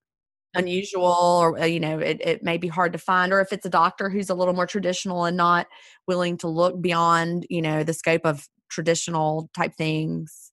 [0.56, 3.66] unusual or uh, you know it, it may be hard to find or if it's
[3.66, 5.68] a doctor who's a little more traditional and not
[6.08, 10.52] willing to look beyond you know the scope of traditional type things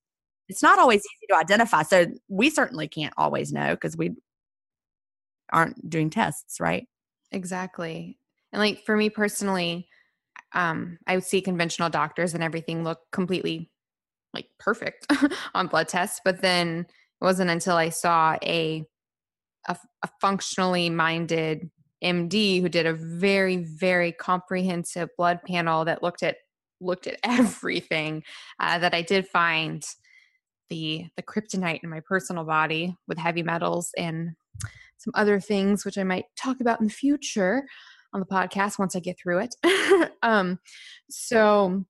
[0.50, 1.82] it's not always easy to identify.
[1.82, 4.16] So we certainly can't always know because we
[5.52, 6.86] aren't doing tests right?
[7.30, 8.18] Exactly.
[8.52, 9.86] And like for me personally
[10.52, 13.70] um i would see conventional doctors and everything look completely
[14.34, 15.06] like perfect
[15.54, 18.84] on blood tests but then it wasn't until i saw a
[19.68, 21.70] a, a functionally minded
[22.02, 26.36] MD who did a very very comprehensive blood panel that looked at
[26.80, 28.22] looked at everything
[28.58, 29.84] uh, that I did find
[30.68, 34.30] the the kryptonite in my personal body with heavy metals and
[34.98, 37.64] some other things which I might talk about in the future
[38.12, 40.12] on the podcast once I get through it.
[40.22, 40.58] um,
[41.08, 41.84] so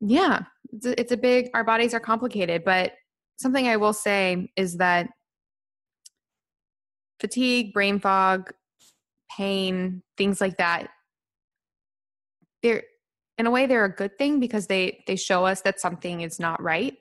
[0.00, 0.42] yeah,
[0.72, 1.50] it's a, it's a big.
[1.54, 2.92] Our bodies are complicated, but
[3.36, 5.08] something I will say is that
[7.20, 8.52] fatigue, brain fog,
[9.34, 10.88] pain, things like that.
[12.62, 12.82] They're
[13.36, 16.40] in a way they're a good thing because they they show us that something is
[16.40, 16.94] not right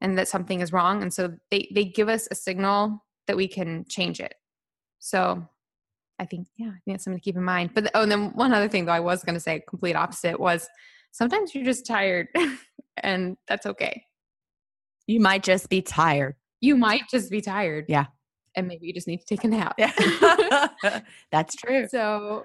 [0.00, 3.46] and that something is wrong and so they they give us a signal that we
[3.46, 4.34] can change it.
[4.98, 5.46] So
[6.18, 7.70] I think yeah, I think that's something to keep in mind.
[7.74, 10.40] But oh, and then one other thing though I was going to say complete opposite
[10.40, 10.68] was
[11.12, 12.28] sometimes you're just tired
[12.96, 14.04] and that's okay.
[15.06, 16.36] You might just be tired.
[16.62, 17.84] You might just be tired.
[17.88, 18.06] Yeah
[18.56, 19.74] and maybe you just need to take a nap.
[19.78, 20.68] Yeah.
[21.30, 21.88] That's true.
[21.88, 22.44] So,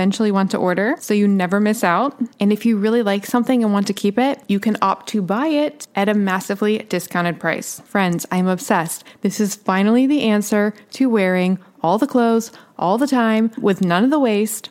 [0.00, 2.18] eventually want to order so you never miss out.
[2.40, 5.20] And if you really like something and want to keep it, you can opt to
[5.20, 7.80] buy it at a massively discounted price.
[7.80, 9.04] Friends, I'm obsessed.
[9.20, 14.02] This is finally the answer to wearing all the clothes all the time with none
[14.02, 14.70] of the waste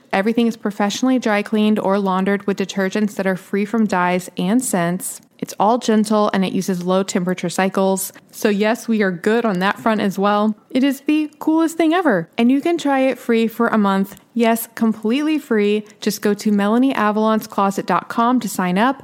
[0.13, 4.63] Everything is professionally dry cleaned or laundered with detergents that are free from dyes and
[4.63, 5.21] scents.
[5.39, 8.13] It's all gentle and it uses low temperature cycles.
[8.29, 10.55] So, yes, we are good on that front as well.
[10.69, 12.29] It is the coolest thing ever.
[12.37, 14.21] And you can try it free for a month.
[14.33, 15.85] Yes, completely free.
[15.99, 19.03] Just go to MelanieAvalonsCloset.com to sign up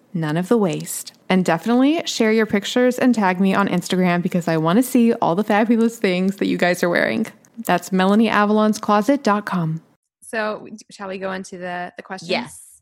[0.13, 1.13] none of the waste.
[1.29, 5.13] And definitely share your pictures and tag me on Instagram because I want to see
[5.13, 7.27] all the fabulous things that you guys are wearing.
[7.59, 9.81] That's MelanieAvalonsCloset.com.
[10.21, 12.31] So, shall we go into the the questions?
[12.31, 12.81] Yes.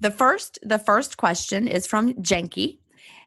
[0.00, 2.80] The first the first question is from Janki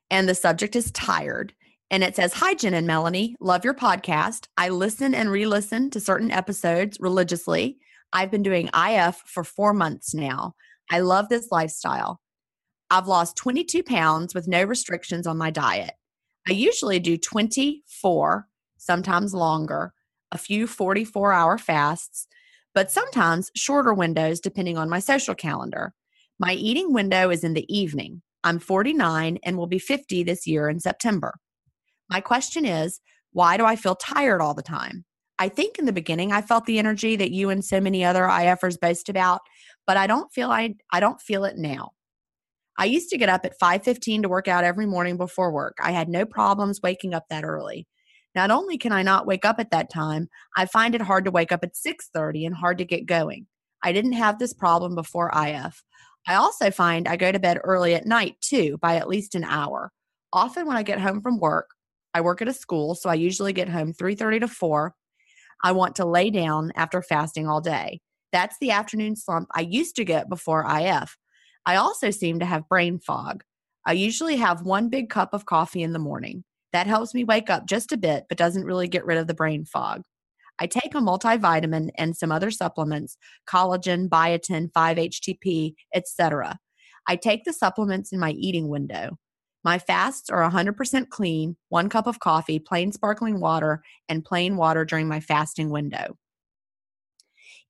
[0.09, 1.53] and the subject is tired.
[1.89, 3.35] And it says, Hi, Gin and Melanie.
[3.39, 4.47] Love your podcast.
[4.55, 7.77] I listen and re listen to certain episodes religiously.
[8.13, 10.53] I've been doing IF for four months now.
[10.89, 12.21] I love this lifestyle.
[12.91, 15.93] I've lost 22 pounds with no restrictions on my diet.
[16.49, 19.93] I usually do 24, sometimes longer,
[20.29, 22.27] a few 44 hour fasts,
[22.75, 25.93] but sometimes shorter windows depending on my social calendar.
[26.37, 28.23] My eating window is in the evening.
[28.43, 31.35] I'm 49 and will be 50 this year in September.
[32.09, 32.99] My question is
[33.31, 35.05] why do I feel tired all the time?
[35.39, 38.23] I think in the beginning I felt the energy that you and so many other
[38.23, 39.39] IFers boast about,
[39.87, 41.93] but I don't feel I I don't feel it now.
[42.81, 45.77] I used to get up at 5:15 to work out every morning before work.
[45.79, 47.87] I had no problems waking up that early.
[48.33, 51.31] Not only can I not wake up at that time, I find it hard to
[51.31, 53.45] wake up at 6:30 and hard to get going.
[53.83, 55.83] I didn't have this problem before IF.
[56.27, 59.43] I also find I go to bed early at night too, by at least an
[59.43, 59.91] hour.
[60.33, 61.69] Often when I get home from work,
[62.15, 64.95] I work at a school, so I usually get home 3:30 to 4.
[65.63, 68.01] I want to lay down after fasting all day.
[68.31, 71.15] That's the afternoon slump I used to get before IF.
[71.65, 73.43] I also seem to have brain fog.
[73.85, 76.43] I usually have one big cup of coffee in the morning.
[76.73, 79.33] That helps me wake up just a bit, but doesn't really get rid of the
[79.33, 80.03] brain fog.
[80.59, 83.17] I take a multivitamin and some other supplements,
[83.49, 86.59] collagen, biotin, 5-HTP, etc.
[87.07, 89.17] I take the supplements in my eating window.
[89.63, 94.85] My fasts are 100% clean, one cup of coffee, plain sparkling water, and plain water
[94.85, 96.17] during my fasting window.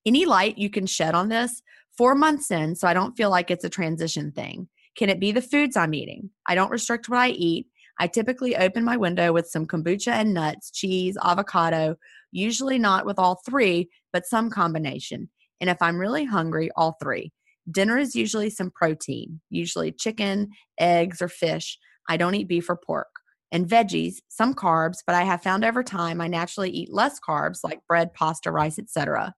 [0.05, 1.61] Any light you can shed on this?
[1.97, 4.69] Four months in, so I don't feel like it's a transition thing.
[4.97, 6.29] Can it be the foods I'm eating?
[6.45, 7.67] I don't restrict what I eat.
[7.99, 11.97] I typically open my window with some kombucha and nuts, cheese, avocado,
[12.31, 15.29] usually not with all three, but some combination.
[15.59, 17.31] And if I'm really hungry, all three.
[17.69, 20.49] Dinner is usually some protein, usually chicken,
[20.79, 21.77] eggs, or fish.
[22.09, 23.07] I don't eat beef or pork.
[23.51, 27.59] And veggies, some carbs, but I have found over time I naturally eat less carbs
[27.63, 29.35] like bread, pasta, rice, etc.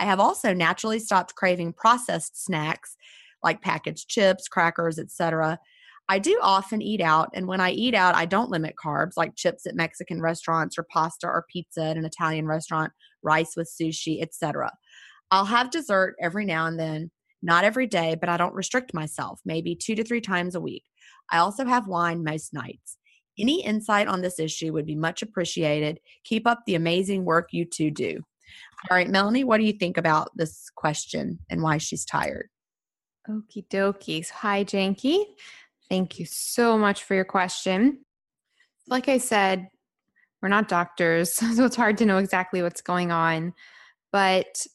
[0.00, 2.96] I have also naturally stopped craving processed snacks
[3.42, 5.58] like packaged chips, crackers, etc.
[6.08, 9.36] I do often eat out, and when I eat out, I don't limit carbs like
[9.36, 14.22] chips at Mexican restaurants or pasta or pizza at an Italian restaurant, rice with sushi,
[14.22, 14.72] etc.
[15.30, 17.10] I'll have dessert every now and then,
[17.42, 20.84] not every day, but I don't restrict myself, maybe two to three times a week.
[21.30, 22.96] I also have wine most nights.
[23.38, 26.00] Any insight on this issue would be much appreciated.
[26.24, 28.22] Keep up the amazing work you two do.
[28.88, 32.48] All right, Melanie, what do you think about this question and why she's tired?
[33.28, 34.28] Okie dokie.
[34.30, 35.26] Hi, Janki.
[35.88, 38.04] Thank you so much for your question.
[38.88, 39.68] Like I said,
[40.40, 43.52] we're not doctors, so it's hard to know exactly what's going on.
[44.12, 44.66] But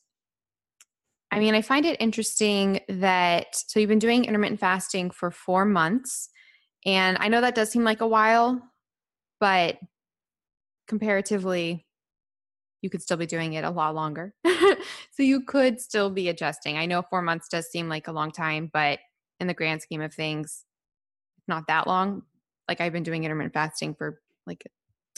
[1.32, 5.66] I mean, I find it interesting that so you've been doing intermittent fasting for four
[5.66, 6.30] months.
[6.86, 8.62] And I know that does seem like a while,
[9.40, 9.78] but
[10.88, 11.85] comparatively,
[12.82, 14.34] you could still be doing it a lot longer.
[14.46, 16.78] so you could still be adjusting.
[16.78, 19.00] I know four months does seem like a long time, but
[19.40, 20.66] in the grand scheme of things,
[21.48, 22.24] not that long.
[22.68, 24.70] Like I've been doing intermittent fasting for like a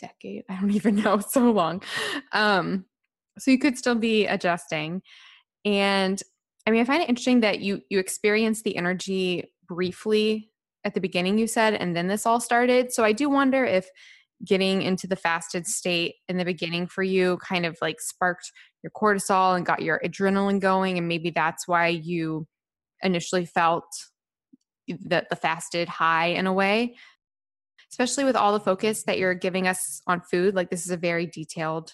[0.02, 0.44] decade.
[0.50, 1.84] I don't even know, so long.
[2.32, 2.86] Um,
[3.38, 5.02] so you could still be adjusting.
[5.66, 6.22] And
[6.66, 10.52] I mean, I find it interesting that you you experienced the energy briefly
[10.84, 12.92] at the beginning, you said, and then this all started.
[12.92, 13.90] So I do wonder if
[14.46, 18.52] getting into the fasted state in the beginning for you kind of like sparked
[18.84, 22.48] your cortisol and got your adrenaline going and maybe that's why you
[23.02, 23.86] initially felt
[25.06, 26.96] that the fasted high in a way.
[27.92, 30.98] Especially with all the focus that you're giving us on food like this is a
[30.98, 31.94] very detailed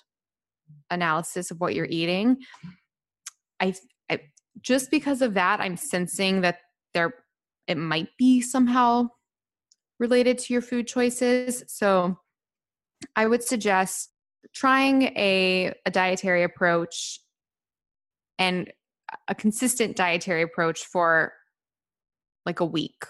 [0.90, 2.38] analysis of what you're eating.
[3.60, 3.74] I,
[4.10, 4.20] I
[4.62, 6.58] just because of that i'm sensing that
[6.94, 7.14] there
[7.68, 9.08] it might be somehow
[10.00, 11.64] related to your food choices.
[11.68, 12.18] So
[13.16, 14.10] i would suggest
[14.54, 17.20] trying a, a dietary approach
[18.38, 18.72] and
[19.28, 21.34] a consistent dietary approach for
[22.46, 23.06] like a week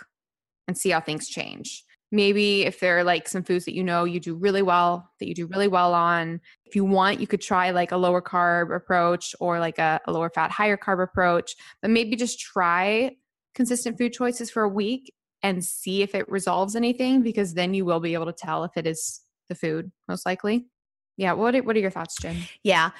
[0.67, 1.83] and see how things change.
[2.11, 5.27] Maybe if there are like some foods that you know you do really well, that
[5.27, 8.75] you do really well on, if you want, you could try like a lower carb
[8.75, 13.15] approach or like a, a lower fat, higher carb approach, but maybe just try
[13.55, 17.83] consistent food choices for a week and see if it resolves anything because then you
[17.83, 19.21] will be able to tell if it is
[19.53, 20.65] the food most likely.
[21.17, 22.37] Yeah, what are, what are your thoughts, Gin?
[22.63, 22.91] Yeah.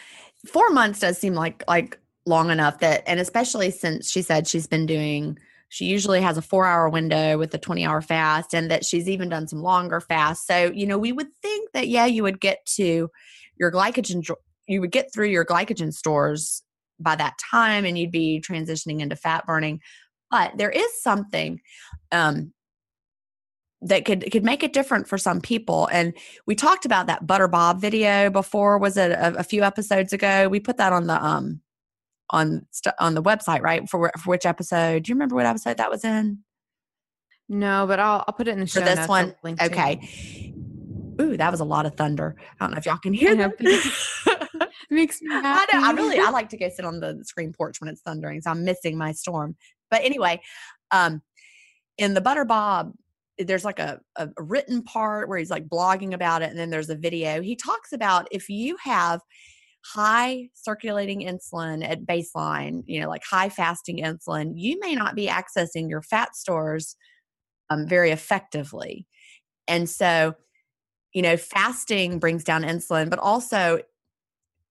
[0.48, 4.68] 4 months does seem like like long enough that and especially since she said she's
[4.68, 5.38] been doing
[5.70, 9.48] she usually has a 4-hour window with a 20-hour fast and that she's even done
[9.48, 10.46] some longer fasts.
[10.46, 13.10] So, you know, we would think that yeah, you would get to
[13.58, 14.30] your glycogen
[14.68, 16.62] you would get through your glycogen stores
[17.00, 19.80] by that time and you'd be transitioning into fat burning
[20.34, 21.60] but there is something
[22.12, 22.54] um,
[23.84, 25.88] that could could make it different for some people.
[25.92, 26.14] And
[26.46, 30.48] we talked about that butter bob video before was it a, a few episodes ago?
[30.48, 31.62] We put that on the um
[32.30, 33.88] on st- on the website right?
[33.90, 35.04] For, for which episode?
[35.04, 36.40] Do you remember what episode that was in?
[37.50, 39.36] No but i'll i'll put it in the show for this one?
[39.62, 40.00] Okay.
[41.22, 42.36] Ooh that was a lot of thunder.
[42.60, 44.70] I don't know if y'all can hear that.
[44.94, 45.72] makes me happy.
[45.74, 45.88] I know.
[45.88, 48.52] I really I like to go sit on the screen porch when it's thundering, so
[48.52, 49.56] I'm missing my storm.
[49.90, 50.42] But anyway,
[50.92, 51.22] um,
[51.98, 52.94] in the Butter Bob,
[53.44, 56.90] there's like a, a written part where he's like blogging about it, and then there's
[56.90, 57.42] a video.
[57.42, 59.22] He talks about if you have
[59.86, 65.28] high circulating insulin at baseline, you know, like high fasting insulin, you may not be
[65.28, 66.96] accessing your fat stores
[67.70, 69.08] um, very effectively.
[69.68, 70.36] And so,
[71.14, 73.80] you know, fasting brings down insulin, but also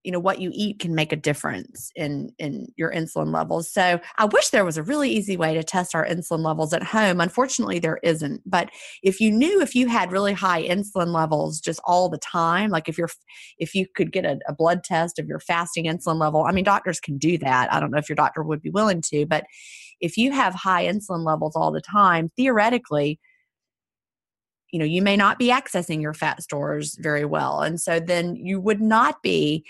[0.03, 3.71] you know what you eat can make a difference in in your insulin levels.
[3.71, 6.83] So i wish there was a really easy way to test our insulin levels at
[6.83, 7.21] home.
[7.21, 8.41] Unfortunately there isn't.
[8.45, 8.69] But
[9.01, 12.89] if you knew if you had really high insulin levels just all the time like
[12.89, 13.09] if you're
[13.57, 16.63] if you could get a, a blood test of your fasting insulin level i mean
[16.63, 17.71] doctors can do that.
[17.73, 19.45] I don't know if your doctor would be willing to but
[20.01, 23.19] if you have high insulin levels all the time theoretically
[24.73, 27.61] you know you may not be accessing your fat stores very well.
[27.61, 29.63] And so then you would not be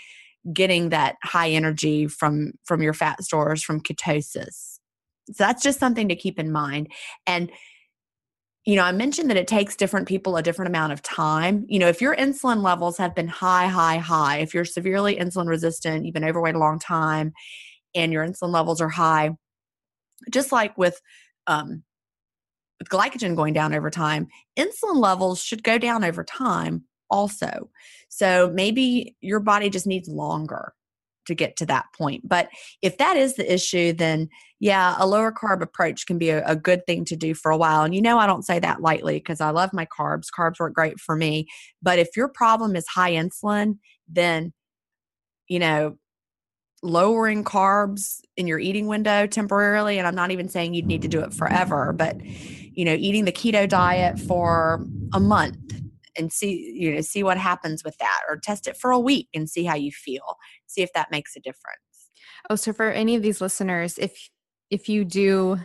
[0.52, 4.78] getting that high energy from from your fat stores from ketosis.
[5.28, 6.92] So that's just something to keep in mind.
[7.26, 7.50] And
[8.66, 11.66] you know i mentioned that it takes different people a different amount of time.
[11.68, 15.48] You know if your insulin levels have been high high high if you're severely insulin
[15.48, 17.32] resistant you've been overweight a long time
[17.94, 19.30] and your insulin levels are high
[20.30, 21.00] just like with
[21.46, 21.82] um,
[22.78, 24.28] with glycogen going down over time
[24.58, 27.70] insulin levels should go down over time also.
[28.08, 30.72] So maybe your body just needs longer
[31.26, 32.28] to get to that point.
[32.28, 32.48] But
[32.82, 34.28] if that is the issue, then
[34.60, 37.56] yeah, a lower carb approach can be a, a good thing to do for a
[37.56, 37.82] while.
[37.82, 40.28] And you know, I don't say that lightly because I love my carbs.
[40.36, 41.48] Carbs work great for me.
[41.82, 43.78] But if your problem is high insulin,
[44.08, 44.52] then,
[45.48, 45.96] you know,
[46.82, 51.08] lowering carbs in your eating window temporarily and i'm not even saying you'd need to
[51.08, 54.84] do it forever but you know eating the keto diet for
[55.14, 55.80] a month
[56.16, 59.28] and see you know see what happens with that or test it for a week
[59.34, 60.36] and see how you feel
[60.66, 61.78] see if that makes a difference.
[62.50, 64.30] Oh so for any of these listeners if
[64.70, 65.60] if you do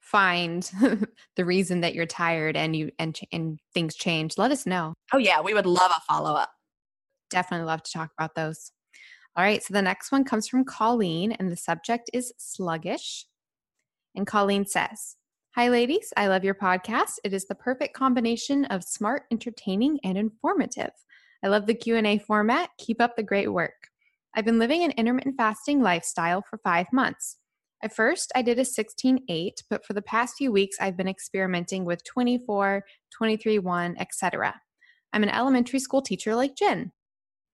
[0.00, 0.70] find
[1.36, 4.94] the reason that you're tired and you and and things change let us know.
[5.12, 6.50] Oh yeah we would love a follow-up.
[7.30, 8.70] Definitely love to talk about those.
[9.36, 13.26] All right so the next one comes from colleen and the subject is sluggish.
[14.14, 15.16] And colleen says
[15.56, 16.12] Hi, ladies.
[16.18, 17.12] I love your podcast.
[17.24, 20.90] It is the perfect combination of smart, entertaining, and informative.
[21.42, 22.68] I love the Q&A format.
[22.76, 23.88] Keep up the great work.
[24.34, 27.38] I've been living an intermittent fasting lifestyle for five months.
[27.82, 31.08] At first, I did a 16 8, but for the past few weeks, I've been
[31.08, 32.84] experimenting with 24,
[33.16, 34.60] 23 1, etc.
[35.14, 36.92] I'm an elementary school teacher like Gin.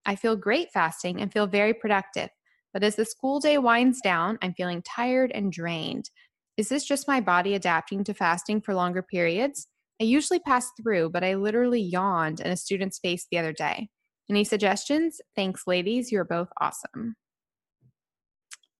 [0.04, 2.30] I feel great fasting and feel very productive,
[2.72, 6.10] but as the school day winds down, I'm feeling tired and drained.
[6.56, 9.66] Is this just my body adapting to fasting for longer periods?
[10.00, 13.88] I usually pass through, but I literally yawned in a student's face the other day.
[14.28, 15.20] Any suggestions?
[15.34, 16.12] Thanks, ladies.
[16.12, 17.16] You're both awesome.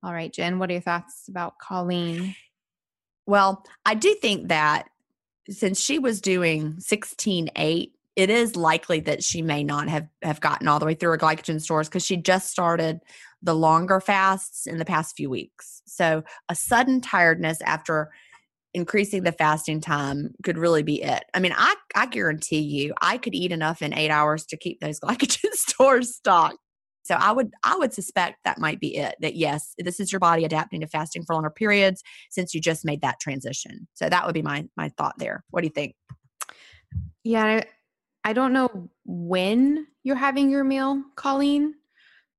[0.03, 2.35] All right, Gin, what are your thoughts about Colleen?
[3.27, 4.89] Well, I do think that
[5.49, 10.41] since she was doing 16 8, it is likely that she may not have, have
[10.41, 13.01] gotten all the way through her glycogen stores because she just started
[13.43, 15.83] the longer fasts in the past few weeks.
[15.87, 18.11] So a sudden tiredness after
[18.75, 21.25] increasing the fasting time could really be it.
[21.35, 24.81] I mean, I I guarantee you I could eat enough in 8 hours to keep
[24.81, 26.59] those glycogen stores stocked.
[27.05, 29.17] So I would I would suspect that might be it.
[29.21, 32.85] That yes, this is your body adapting to fasting for longer periods since you just
[32.85, 33.89] made that transition.
[33.95, 35.45] So that would be my my thought there.
[35.51, 35.95] What do you think?
[37.25, 37.65] Yeah, I,
[38.25, 41.75] I don't know when you're having your meal, Colleen.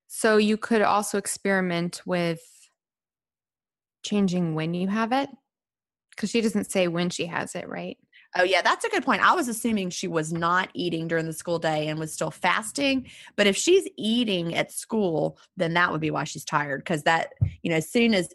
[0.06, 2.40] So you could also experiment with
[4.02, 5.28] changing when you have it
[6.10, 7.98] because she doesn't say when she has it, right?
[8.36, 9.22] Oh, yeah, that's a good point.
[9.22, 13.08] I was assuming she was not eating during the school day and was still fasting.
[13.36, 16.80] But if she's eating at school, then that would be why she's tired.
[16.80, 18.32] Because that, you know, as soon as,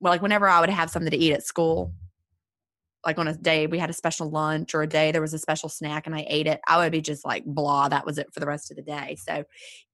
[0.00, 1.94] well, like whenever I would have something to eat at school,
[3.04, 5.38] like on a day we had a special lunch or a day there was a
[5.38, 8.32] special snack and I ate it, I would be just like blah, that was it
[8.32, 9.16] for the rest of the day.
[9.20, 9.44] So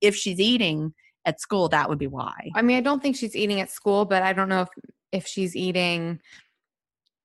[0.00, 0.94] if she's eating
[1.24, 2.50] at school, that would be why.
[2.54, 4.68] I mean, I don't think she's eating at school, but I don't know if
[5.10, 6.20] if she's eating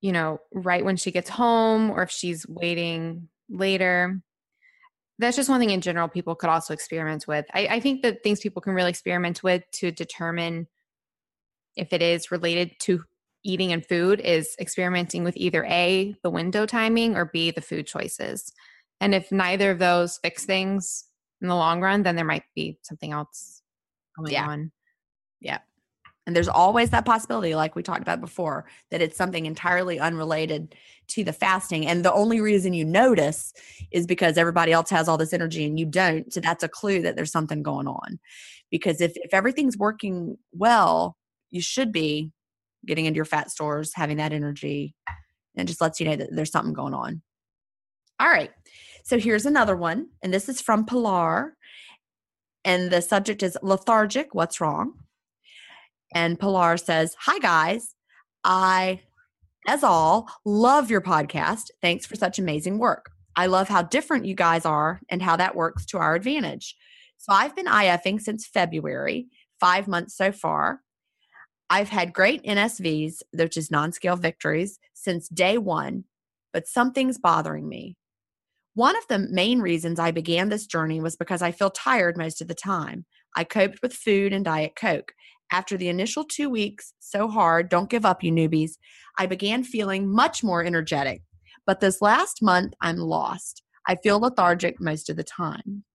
[0.03, 4.21] you know, right when she gets home or if she's waiting later.
[5.17, 7.45] That's just one thing in general people could also experiment with.
[7.53, 10.67] I, I think that things people can really experiment with to determine
[11.77, 13.05] if it is related to
[13.44, 17.88] eating and food is experimenting with either A, the window timing, or B, the food
[17.88, 18.52] choices.
[19.02, 21.06] And if neither of those fix things
[21.41, 23.62] in the long run, then there might be something else
[24.18, 24.48] going Yeah.
[24.48, 24.72] on.
[25.41, 25.60] Yeah.
[26.26, 30.74] And there's always that possibility, like we talked about before, that it's something entirely unrelated
[31.10, 31.86] to the fasting.
[31.86, 33.54] And the only reason you notice
[33.91, 36.32] is because everybody else has all this energy and you don't.
[36.32, 38.20] So that's a clue that there's something going on.
[38.72, 41.18] Because if, if everything's working well,
[41.52, 42.32] you should be
[42.86, 44.95] getting into your fat stores, having that energy,
[45.55, 47.21] and just lets you know that there's something going on.
[48.19, 48.51] All right.
[49.03, 50.07] So here's another one.
[50.21, 51.55] And this is from Pilar.
[52.65, 54.34] And the subject is lethargic.
[54.34, 54.93] What's wrong?
[56.15, 57.95] And Pilar says, Hi, guys.
[58.43, 59.01] I,
[59.67, 61.71] as all, love your podcast.
[61.81, 63.11] Thanks for such amazing work.
[63.36, 66.75] I love how different you guys are and how that works to our advantage.
[67.17, 69.27] So I've been IFing since February,
[69.59, 70.81] five months so far.
[71.74, 76.03] I've had great NSVs, which is non scale victories, since day one,
[76.53, 77.97] but something's bothering me.
[78.76, 82.43] One of the main reasons I began this journey was because I feel tired most
[82.43, 83.05] of the time.
[83.36, 85.13] I coped with food and Diet Coke.
[85.51, 88.74] After the initial two weeks, so hard, don't give up, you newbies,
[89.17, 91.24] I began feeling much more energetic.
[91.65, 93.63] But this last month, I'm lost.
[93.88, 95.86] I feel lethargic most of the time.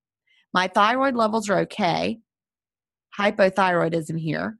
[0.52, 2.18] My thyroid levels are okay.
[3.16, 4.58] Hypothyroidism here.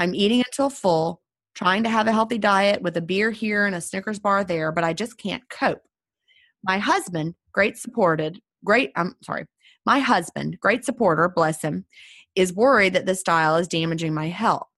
[0.00, 1.20] I'm eating until full,
[1.54, 4.72] trying to have a healthy diet with a beer here and a Snickers bar there,
[4.72, 5.82] but I just can't cope.
[6.64, 9.44] My husband, great supported, great, I'm sorry,
[9.84, 11.84] my husband, great supporter, bless him,
[12.34, 14.68] is worried that this style is damaging my health.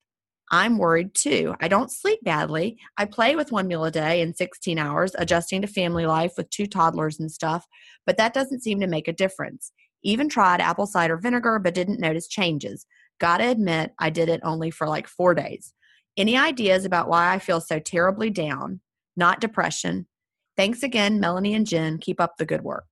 [0.50, 1.54] I'm worried too.
[1.60, 2.76] I don't sleep badly.
[2.98, 6.50] I play with one meal a day in 16 hours, adjusting to family life with
[6.50, 7.64] two toddlers and stuff,
[8.06, 9.70] but that doesn't seem to make a difference.
[10.02, 12.86] Even tried apple cider vinegar, but didn't notice changes.
[13.22, 15.72] Gotta admit, I did it only for like four days.
[16.16, 18.80] Any ideas about why I feel so terribly down?
[19.16, 20.08] Not depression.
[20.56, 21.98] Thanks again, Melanie and Gin.
[21.98, 22.86] Keep up the good work.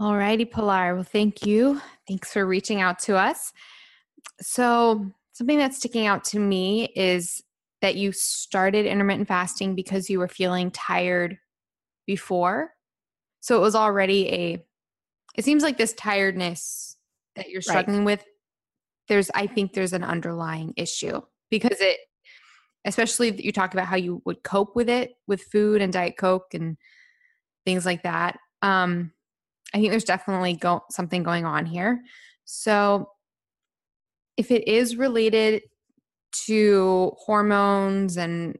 [0.00, 0.94] All righty, Pilar.
[0.94, 1.82] Well, thank you.
[2.08, 3.52] Thanks for reaching out to us.
[4.40, 7.42] So, something that's sticking out to me is
[7.82, 11.36] that you started intermittent fasting because you were feeling tired
[12.06, 12.70] before.
[13.40, 14.64] So, it was already a,
[15.36, 16.96] it seems like this tiredness
[17.36, 17.64] that you're Right.
[17.64, 18.24] struggling with,
[19.08, 21.98] there's, I think there's an underlying issue because it,
[22.84, 26.54] especially you talk about how you would cope with it with food and Diet Coke
[26.54, 26.76] and
[27.64, 28.38] things like that.
[28.62, 29.12] Um,
[29.74, 32.02] I think there's definitely go- something going on here.
[32.44, 33.10] So,
[34.36, 35.62] if it is related
[36.46, 38.58] to hormones and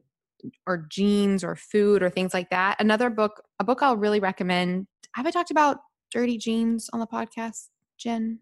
[0.65, 4.87] or genes or food or things like that, another book, a book I'll really recommend.
[5.13, 5.77] Have I talked about
[6.11, 7.67] Dirty Genes on the podcast,
[7.97, 8.39] Gin?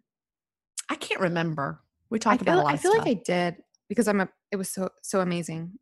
[0.89, 1.81] I can't remember.
[2.09, 3.05] We talked about a lot I feel stuff.
[3.05, 3.55] like I did
[3.89, 4.29] because I'm a.
[4.51, 5.73] It was so so amazing.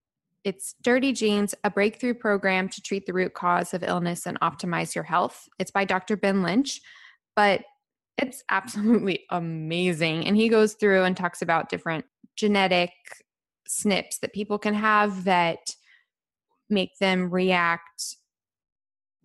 [0.43, 4.93] It's Dirty Genes, a breakthrough program to treat the root cause of illness and optimize
[4.93, 5.47] your health.
[5.57, 6.17] It's by Dr.
[6.17, 6.81] Ben Lynch,
[7.35, 7.63] but
[8.17, 10.27] it's absolutely amazing.
[10.27, 12.05] And he goes through and talks about different
[12.35, 12.91] genetic
[13.69, 15.75] SNPs that people can have that
[16.69, 18.17] make them react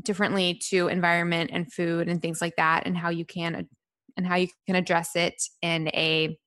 [0.03, 3.69] differently to environment and food and things like that and how you can
[4.17, 6.39] and how you can address it in a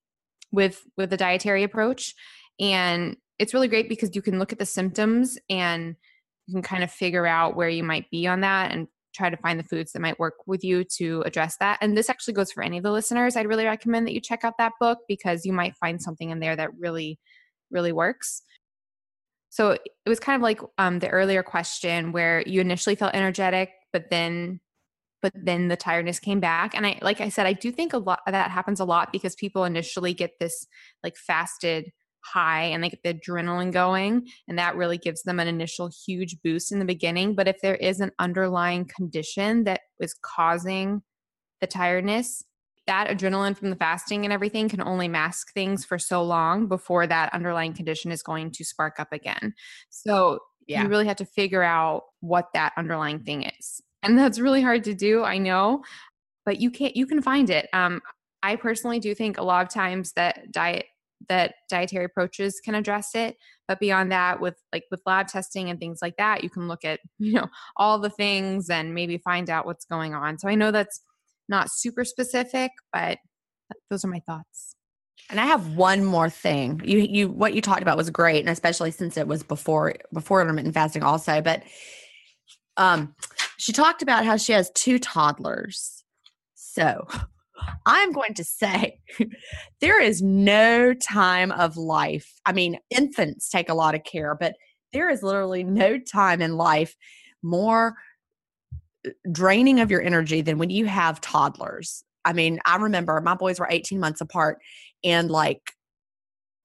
[0.52, 2.14] with with the dietary approach.
[2.60, 5.95] And it's really great because you can look at the symptoms and
[6.47, 9.38] you can kind of figure out where you might be on that and try to
[9.38, 11.78] find the foods that might work with you to address that.
[11.82, 13.36] And this actually goes for any of the listeners.
[13.36, 16.39] I'd really recommend that you check out that book because you might find something in
[16.39, 17.20] there that really
[17.72, 18.41] really works.
[19.49, 23.72] So it was kind of like um, the earlier question where you initially felt energetic
[23.91, 24.60] but then
[25.22, 27.97] but then the tiredness came back and i like i said i do think a
[27.97, 30.67] lot that happens a lot because people initially get this
[31.03, 31.91] like fasted
[32.24, 36.38] high and they get the adrenaline going and that really gives them an initial huge
[36.43, 41.01] boost in the beginning but if there is an underlying condition that is causing
[41.61, 42.43] the tiredness
[42.88, 47.07] that adrenaline from the fasting and everything can only mask things for so long before
[47.07, 49.53] that underlying condition is going to spark up again
[49.89, 50.84] so Yeah.
[50.84, 54.84] you really have to figure out what that underlying thing is and that's really hard
[54.84, 55.84] to do i know
[56.45, 58.02] but you can't you can find it um
[58.43, 60.86] i personally do think a lot of times that diet
[61.30, 63.38] that dietary approaches can address it
[63.68, 66.84] but beyond that with like with lab testing and things like that you can look
[66.84, 67.47] at you know
[67.78, 71.02] all the things and maybe find out what's going on so i know that's
[71.49, 73.18] not super specific but
[73.89, 74.76] those are my thoughts
[75.30, 76.82] and I have one more thing.
[76.84, 80.41] You you what you talked about was great, and especially since it was before before
[80.41, 81.41] intermittent fasting also.
[81.41, 81.64] But
[82.82, 83.15] um
[83.57, 86.03] she talked about how she has two toddlers.
[86.55, 87.07] So
[87.86, 88.99] I'm going to say
[89.82, 92.34] there is no time of life.
[92.45, 94.55] I mean, infants take a lot of care, but
[94.93, 96.95] there is literally no time in life
[97.43, 97.93] more
[99.05, 102.03] uh, draining of your energy than when you have toddlers.
[102.25, 104.59] I mean, I remember my boys were 18 months apart
[105.03, 105.71] and like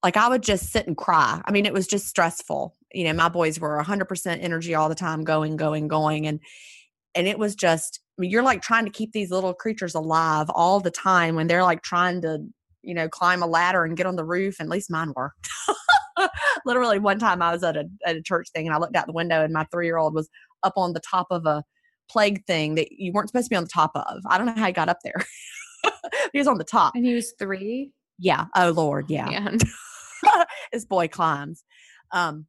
[0.07, 1.43] like I would just sit and cry.
[1.45, 2.77] I mean, it was just stressful.
[2.95, 6.39] You know, my boys were 100% energy all the time going going going and
[7.17, 10.47] and it was just I mean, you're like trying to keep these little creatures alive
[10.51, 12.39] all the time when they're like trying to,
[12.83, 14.61] you know, climb a ladder and get on the roof.
[14.61, 15.49] And at least mine worked.
[16.67, 19.07] Literally, one time I was at a, at a church thing and I looked out
[19.07, 20.29] the window and my three year old was
[20.63, 21.65] up on the top of a
[22.09, 24.23] plague thing that you weren't supposed to be on the top of.
[24.31, 25.27] I don't know how he got up there.
[26.33, 26.95] he was on the top.
[26.95, 27.91] And he was three?
[28.21, 28.47] Yeah.
[28.55, 29.11] Oh, Lord.
[29.11, 29.29] Yeah.
[29.31, 29.51] yeah.
[30.73, 31.65] this boy climbs.
[32.13, 32.47] Um,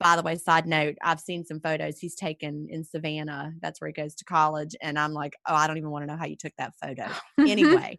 [0.00, 3.52] by the way, side note, I've seen some photos he's taken in Savannah.
[3.60, 4.76] That's where he goes to college.
[4.80, 7.08] And I'm like, oh, I don't even want to know how you took that photo.
[7.38, 7.98] Anyway,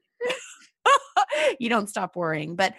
[1.59, 2.55] you don't stop worrying.
[2.55, 2.73] But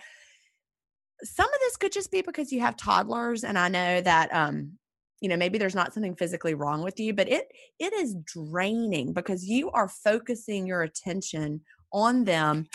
[1.22, 3.45] some of this could just be because you have toddlers.
[3.45, 4.78] And I know that, um,
[5.20, 7.47] you know, maybe there's not something physically wrong with you, but it
[7.78, 11.61] it is draining because you are focusing your attention
[11.93, 12.66] on them.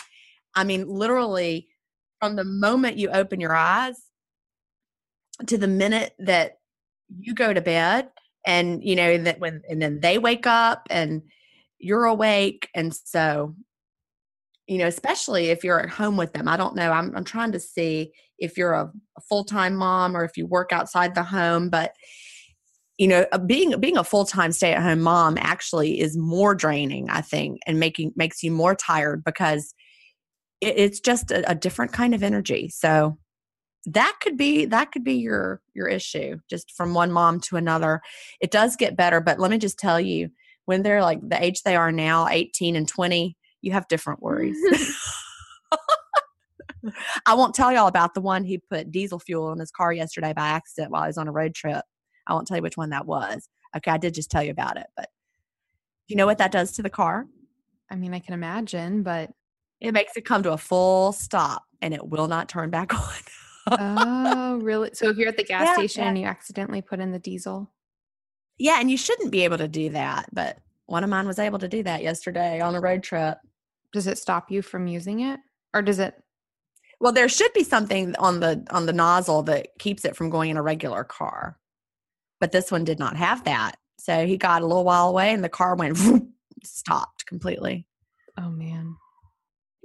[0.54, 1.68] I mean, literally
[2.20, 4.00] from the moment you open your eyes
[5.46, 6.58] to the minute that
[7.18, 8.08] you go to bed
[8.46, 11.22] and you know that when and then they wake up and
[11.78, 12.68] you're awake.
[12.74, 13.54] And so
[14.66, 17.52] you know especially if you're at home with them i don't know i'm, I'm trying
[17.52, 21.70] to see if you're a, a full-time mom or if you work outside the home
[21.70, 21.94] but
[22.98, 27.78] you know being being a full-time stay-at-home mom actually is more draining i think and
[27.78, 29.74] making makes you more tired because
[30.60, 32.68] it, it's just a, a different kind of energy.
[32.68, 33.18] So
[33.86, 38.00] that could be that could be your your issue just from one mom to another.
[38.40, 40.30] It does get better but let me just tell you
[40.64, 44.58] when they're like the age they are now 18 and 20 you have different worries.
[47.26, 50.32] I won't tell y'all about the one he put diesel fuel in his car yesterday
[50.32, 51.84] by accident while he was on a road trip.
[52.26, 53.48] I won't tell you which one that was.
[53.76, 55.10] Okay i did just tell you about it but
[56.08, 57.26] you know what that does to the car?
[57.88, 59.30] I mean i can imagine but
[59.80, 63.20] it makes it come to a full stop and it will not turn back on
[63.70, 64.90] oh, really?
[64.92, 66.08] So if you're at the gas yeah, station yeah.
[66.08, 67.72] and you accidentally put in the diesel?
[68.58, 71.58] Yeah, and you shouldn't be able to do that, but one of mine was able
[71.58, 73.38] to do that yesterday on a road trip.
[73.92, 75.40] Does it stop you from using it
[75.74, 76.14] or does it
[77.00, 80.50] Well, there should be something on the on the nozzle that keeps it from going
[80.50, 81.58] in a regular car.
[82.40, 83.76] But this one did not have that.
[83.98, 85.98] So he got a little while away and the car went
[86.64, 87.86] stopped completely.
[88.38, 88.96] Oh man.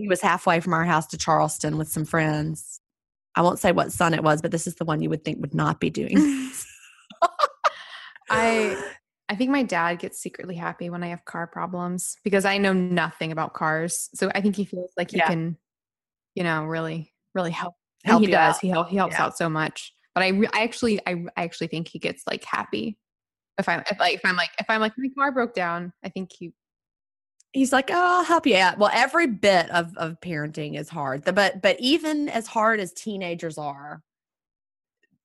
[0.02, 2.82] He was halfway from our house to Charleston with some friends
[3.36, 5.40] I won't say what son it was, but this is the one you would think
[5.40, 6.18] would not be doing
[8.30, 8.82] I
[9.30, 12.74] I think my dad gets secretly happy when I have car problems because I know
[12.74, 14.10] nothing about cars.
[14.14, 15.28] So I think he feels like he yeah.
[15.28, 15.58] can,
[16.36, 17.76] you know, really, really help.
[18.04, 18.56] help he does.
[18.56, 18.62] Out.
[18.62, 19.24] He help, he helps yeah.
[19.24, 19.94] out so much.
[20.14, 22.98] But I, I actually, I, I actually think he gets like happy
[23.58, 26.10] if I'm, if like, if I'm like, if I'm like my car broke down, I
[26.10, 26.52] think he
[27.54, 31.24] he's like, "Oh, I'll help you out." Well, every bit of of parenting is hard.
[31.24, 34.02] The, but but even as hard as teenagers are,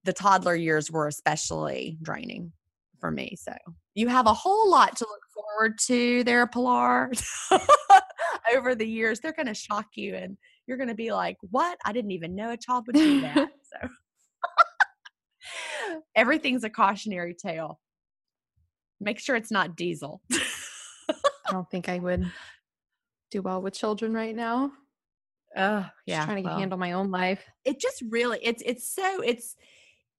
[0.05, 2.53] the toddler years were especially draining
[3.01, 3.37] for me.
[3.39, 3.53] So
[3.95, 7.13] you have a whole lot to look forward to there, Pilar.
[8.55, 11.79] Over the years, they're going to shock you, and you're going to be like, "What?
[11.85, 13.49] I didn't even know a child would do that."
[13.83, 13.89] so
[16.17, 17.81] everything's a cautionary tale.
[19.01, 20.23] Make sure it's not diesel.
[21.49, 22.31] I don't think I would
[23.31, 24.73] do well with children right now.
[25.57, 26.17] Oh, yeah.
[26.17, 27.45] Just trying to well, handle my own life.
[27.65, 29.57] It just really, it's, it's so, it's,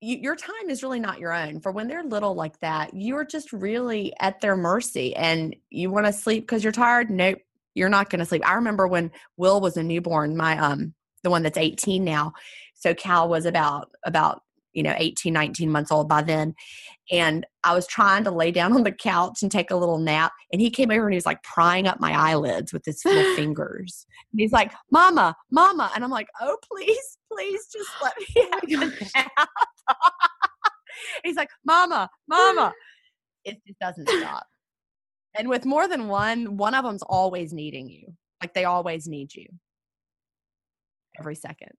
[0.02, 1.60] you, your time is really not your own.
[1.60, 6.06] For when they're little like that, you're just really at their mercy and you want
[6.08, 7.10] to sleep because you're tired.
[7.10, 7.40] Nope,
[7.76, 8.48] you're not going to sleep.
[8.48, 12.34] I remember when Will was a newborn, my, um, the one that's 18 now.
[12.74, 14.42] So Cal was about, about
[14.74, 16.54] you know 18 19 months old by then
[17.12, 20.32] and i was trying to lay down on the couch and take a little nap
[20.52, 23.24] and he came over and he was like prying up my eyelids with his little
[23.36, 24.06] fingers.
[24.32, 28.50] And he's like mama mama and i'm like oh please please just let me oh
[28.52, 29.50] have a nap.
[31.24, 32.74] He's like mama mama.
[33.46, 34.46] It just doesn't stop.
[35.34, 38.14] And with more than one one of them's always needing you.
[38.42, 39.46] Like they always need you.
[41.18, 41.72] Every second.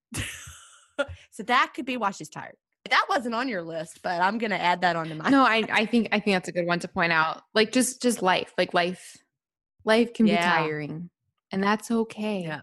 [1.30, 2.57] So that could be why she's tired.
[2.91, 5.85] That wasn't on your list, but I'm gonna add that onto my No, I I
[5.87, 7.43] think I think that's a good one to point out.
[7.55, 9.16] Like just just life, like life,
[9.85, 10.37] life can Yeah.
[10.41, 11.11] be tiring,
[11.53, 12.43] and that's okay.
[12.43, 12.61] Yeah.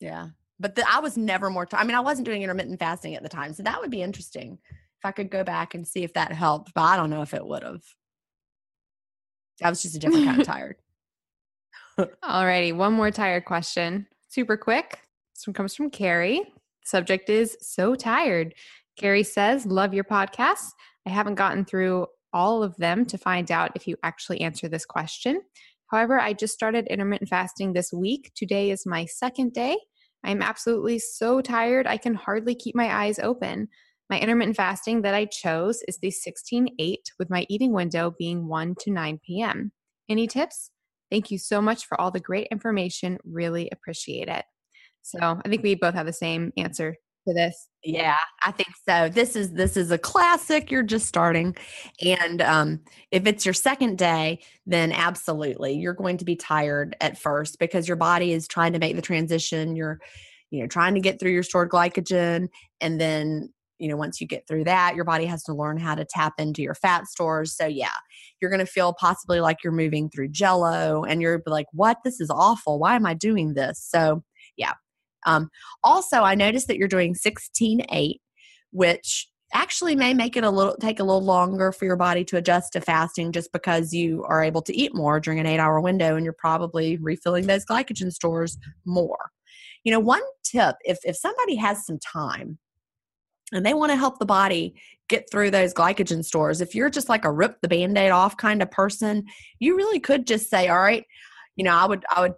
[0.00, 0.28] Yeah.
[0.60, 1.80] But the, I was never more tired.
[1.80, 3.52] I mean, I wasn't doing intermittent fasting at the time.
[3.54, 6.74] So that would be interesting if I could go back and see if that helped.
[6.74, 7.82] But I don't know if it would have.
[9.62, 10.76] I was just a different kind of tired.
[11.98, 14.06] Alrighty, one more tired question.
[14.28, 15.00] Super quick.
[15.34, 16.42] This one comes from Carrie.
[16.88, 18.54] Subject is so tired.
[18.96, 20.70] Gary says, Love your podcast.
[21.06, 24.86] I haven't gotten through all of them to find out if you actually answer this
[24.86, 25.42] question.
[25.90, 28.32] However, I just started intermittent fasting this week.
[28.34, 29.76] Today is my second day.
[30.24, 33.68] I'm absolutely so tired, I can hardly keep my eyes open.
[34.08, 38.48] My intermittent fasting that I chose is the 16 8, with my eating window being
[38.48, 39.72] 1 to 9 p.m.
[40.08, 40.70] Any tips?
[41.10, 43.18] Thank you so much for all the great information.
[43.24, 44.46] Really appreciate it.
[45.10, 46.96] So I think we both have the same answer
[47.28, 47.68] to this.
[47.84, 49.08] Yeah, I think so.
[49.08, 50.70] This is this is a classic.
[50.70, 51.56] You're just starting,
[52.04, 52.80] and um,
[53.12, 57.86] if it's your second day, then absolutely you're going to be tired at first because
[57.86, 59.76] your body is trying to make the transition.
[59.76, 60.00] You're,
[60.50, 62.48] you know, trying to get through your stored glycogen,
[62.80, 65.94] and then you know once you get through that, your body has to learn how
[65.94, 67.56] to tap into your fat stores.
[67.56, 67.94] So yeah,
[68.40, 71.98] you're going to feel possibly like you're moving through Jello, and you're like, "What?
[72.04, 72.80] This is awful.
[72.80, 74.24] Why am I doing this?" So
[74.56, 74.72] yeah.
[75.26, 75.48] Um,
[75.82, 78.20] also, I noticed that you're doing 16 8,
[78.70, 82.36] which actually may make it a little take a little longer for your body to
[82.36, 85.80] adjust to fasting just because you are able to eat more during an eight hour
[85.80, 89.30] window and you're probably refilling those glycogen stores more.
[89.84, 92.58] You know, one tip if, if somebody has some time
[93.52, 94.74] and they want to help the body
[95.08, 98.36] get through those glycogen stores, if you're just like a rip the band aid off
[98.36, 99.24] kind of person,
[99.58, 101.04] you really could just say, All right,
[101.56, 102.34] you know, I would, I would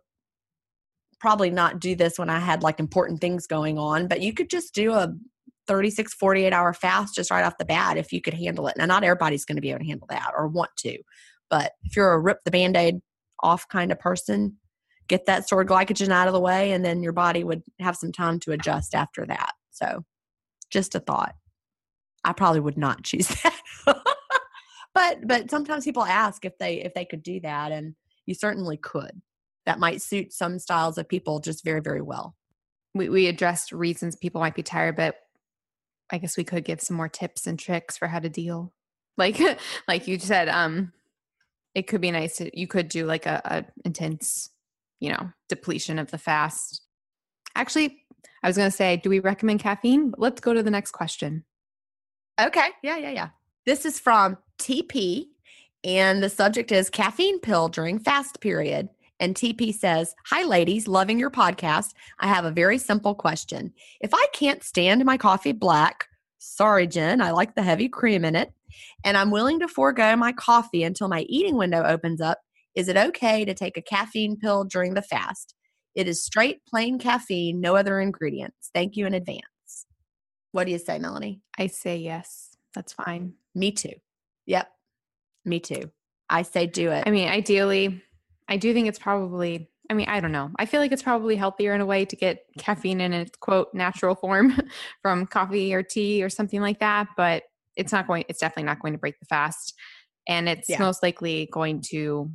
[1.20, 4.50] probably not do this when I had like important things going on, but you could
[4.50, 5.14] just do a
[5.66, 8.76] 36, 48 hour fast just right off the bat if you could handle it.
[8.76, 10.98] Now, not everybody's going to be able to handle that or want to,
[11.48, 13.00] but if you're a rip the band aid
[13.42, 14.56] off kind of person,
[15.08, 18.12] get that stored glycogen out of the way, and then your body would have some
[18.12, 19.52] time to adjust after that.
[19.70, 20.04] So,
[20.70, 21.34] just a thought.
[22.24, 23.60] I probably would not choose that.
[24.94, 27.94] but but sometimes people ask if they if they could do that and
[28.26, 29.20] you certainly could
[29.66, 32.34] that might suit some styles of people just very very well
[32.94, 35.16] We, we addressed reasons people might be tired, but
[36.10, 38.72] I guess we could give some more tips and tricks for how to deal.
[39.16, 39.38] Like
[39.86, 40.92] like you said, um,
[41.74, 44.48] it could be nice to you could do like a, a intense,
[44.98, 46.80] you know, depletion of the fast.
[47.54, 48.04] Actually,
[48.42, 50.10] I was gonna say, do we recommend caffeine?
[50.10, 51.44] But let's go to the next question.
[52.40, 53.28] okay yeah yeah yeah
[53.66, 55.26] this is from tp
[55.84, 58.88] and the subject is caffeine pill during fast period
[59.20, 61.92] and TP says, Hi, ladies, loving your podcast.
[62.18, 63.72] I have a very simple question.
[64.00, 66.08] If I can't stand my coffee black,
[66.38, 68.52] sorry, Gin, I like the heavy cream in it,
[69.04, 72.38] and I'm willing to forego my coffee until my eating window opens up,
[72.74, 75.54] is it okay to take a caffeine pill during the fast?
[75.94, 78.70] It is straight plain caffeine, no other ingredients.
[78.72, 79.86] Thank you in advance.
[80.52, 81.42] What do you say, Melanie?
[81.58, 82.56] I say yes.
[82.74, 83.34] That's fine.
[83.54, 83.94] Me too.
[84.46, 84.68] Yep.
[85.44, 85.90] Me too.
[86.28, 87.04] I say do it.
[87.06, 88.02] I mean, ideally,
[88.50, 90.50] I do think it's probably, I mean, I don't know.
[90.58, 93.72] I feel like it's probably healthier in a way to get caffeine in its quote
[93.72, 94.52] natural form
[95.02, 97.44] from coffee or tea or something like that, but
[97.76, 99.74] it's not going, it's definitely not going to break the fast.
[100.28, 100.78] And it's Yeah.
[100.80, 102.30] most likely going to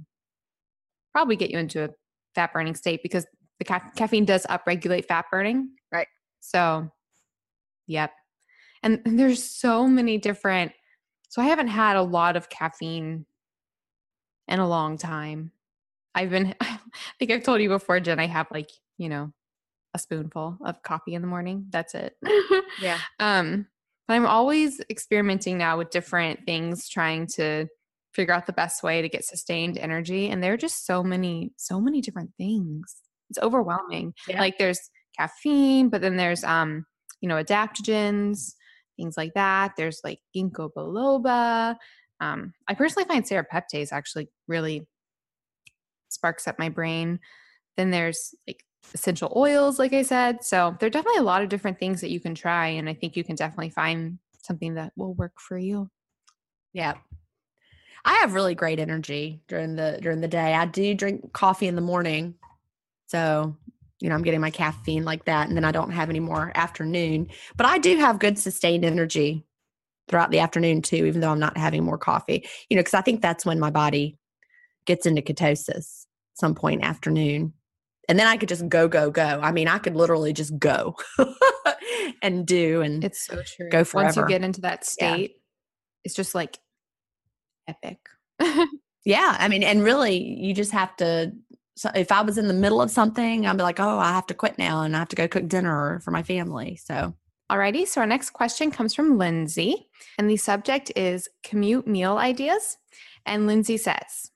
[1.11, 1.89] probably get you into a
[2.34, 3.26] fat burning state because
[3.59, 5.70] the ca- caffeine does upregulate fat burning.
[5.91, 6.07] Right.
[6.41, 6.89] So,
[7.88, 8.11] yep.
[8.84, 10.72] And, and there's so many different,
[11.30, 13.26] so I haven't had a lot of caffeine
[14.47, 15.51] in a long time.
[16.16, 16.80] I've been, I
[17.20, 19.32] think I've told you before, Gin, I have like, you know,
[19.93, 21.68] a spoonful of coffee in the morning.
[21.70, 22.16] That's it.
[22.82, 22.99] yeah.
[23.20, 23.68] um,
[24.07, 27.68] but I'm always experimenting now with different things, trying to
[28.13, 30.30] figure out the best way to get sustained energy.
[30.30, 32.95] And there are just so many, so many different things.
[33.30, 34.13] It's overwhelming.
[34.28, 34.39] Yeah.
[34.39, 34.80] Like there's
[35.18, 36.86] caffeine, but then there's um,
[37.22, 38.53] you know, adaptogens,
[38.97, 39.74] things like that.
[39.78, 41.76] There's like ginkgo biloba.
[42.20, 44.88] Um, I personally find serapeptase actually really
[46.16, 47.20] sparks up my brain.
[47.78, 48.63] Then there's like
[48.93, 50.43] essential oils, like I said.
[50.43, 52.68] So there are definitely a lot of different things that you can try.
[52.68, 55.89] And I think you can definitely find something that will work for you.
[56.74, 56.95] Yeah.
[58.03, 60.53] I have really great energy during the during the day.
[60.53, 62.36] I do drink coffee in the morning.
[63.07, 63.55] So,
[63.99, 66.51] you know, I'm getting my caffeine like that and then I don't have any more
[66.53, 69.43] afternoon, but I do have good sustained energy
[70.07, 72.47] throughout the afternoon too even though I'm not having more coffee.
[72.70, 74.20] You know, cuz I think that's when my body
[74.86, 76.04] gets into ketosis
[76.36, 77.53] some point afternoon.
[78.07, 79.39] And then I could just go go go.
[79.41, 80.95] I mean, I could literally just go.
[82.21, 83.69] and do and It's so true.
[83.69, 84.05] Go forever.
[84.05, 85.38] Once you get into that state,
[86.03, 86.59] it's just like
[87.67, 87.97] epic.
[89.05, 91.31] yeah i mean and really you just have to
[91.77, 94.27] so if i was in the middle of something i'd be like oh i have
[94.27, 97.15] to quit now and i have to go cook dinner for my family so
[97.51, 102.77] Alrighty, so our next question comes from Lindsay, and the subject is commute meal ideas.
[103.23, 104.31] And Lindsay says,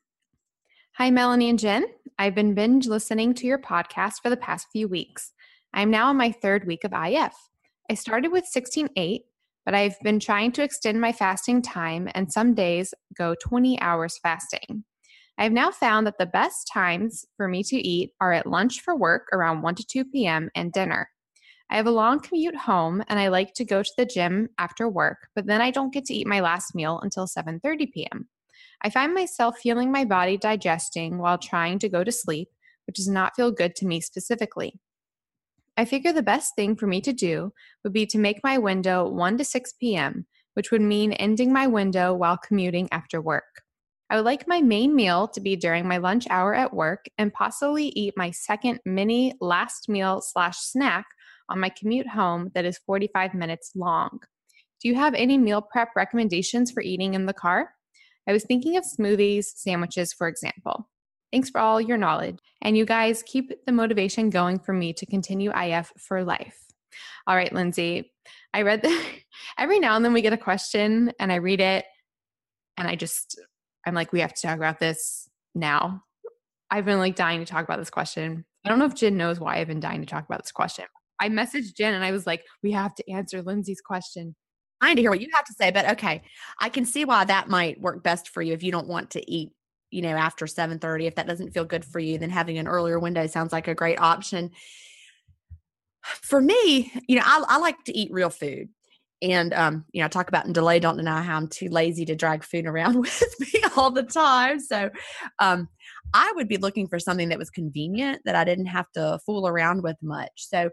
[1.00, 1.86] Hi, Melanie and Gin.
[2.18, 5.32] I've been binge listening to your podcast for the past few weeks.
[5.74, 7.34] I'm now in my third week of IF.
[7.90, 9.20] I started with 16.8,
[9.64, 14.20] but I've been trying to extend my fasting time and some days go 20 hours
[14.22, 14.84] fasting.
[15.38, 18.94] I've now found that the best times for me to eat are at lunch for
[18.94, 20.50] work around 1 to 2 p.m.
[20.54, 21.10] and dinner.
[21.70, 24.90] I have a long commute home and I like to go to the gym after
[24.90, 28.28] work, but then I don't get to eat my last meal until 7:30 p.m.
[28.82, 32.50] I find myself feeling my body digesting while trying to go to sleep,
[32.88, 34.80] which does not feel good to me specifically.
[35.76, 37.54] I figure the best thing for me to do
[37.84, 41.68] would be to make my window 1 to 6 p.m., which would mean ending my
[41.68, 43.64] window while commuting after work.
[44.10, 47.34] I would like my main meal to be during my lunch hour at work and
[47.34, 51.06] possibly eat my second mini last meal slash snack
[51.48, 54.20] on my commute home that is 45 minutes long.
[54.82, 57.72] Do you have any meal prep recommendations for eating in the car?
[58.28, 60.88] I was thinking of smoothies, sandwiches, for example.
[61.32, 62.40] Thanks for all your knowledge.
[62.62, 66.58] And you guys keep the motivation going for me to continue IF for life.
[67.28, 68.12] All right, Lindsay,
[68.54, 69.00] I read the,
[69.58, 71.86] every now and then we get a question and I read it
[72.78, 73.40] and I just,
[73.86, 76.04] I'm like, we have to talk about this now.
[76.72, 78.46] I've been like dying to talk about this question.
[78.66, 80.86] I don't know if Gin knows why I've been dying to talk about this question.
[81.20, 84.36] I messaged Gin and I was like, we have to answer Lindsay's question.
[84.82, 86.22] I to hear what you have to say but okay
[86.60, 89.32] i can see why that might work best for you if you don't want to
[89.32, 89.52] eat
[89.92, 93.00] you know after 7.30 if that doesn't feel good for you then having an earlier
[93.00, 94.52] window sounds like a great option
[96.04, 98.70] for me you know i, I like to eat real food
[99.22, 102.06] and um, you know, I talk about in delay, don't deny how I'm too lazy
[102.06, 104.60] to drag food around with me all the time.
[104.60, 104.90] So
[105.40, 105.68] um,
[106.14, 109.48] I would be looking for something that was convenient that I didn't have to fool
[109.48, 110.32] around with much.
[110.36, 110.70] So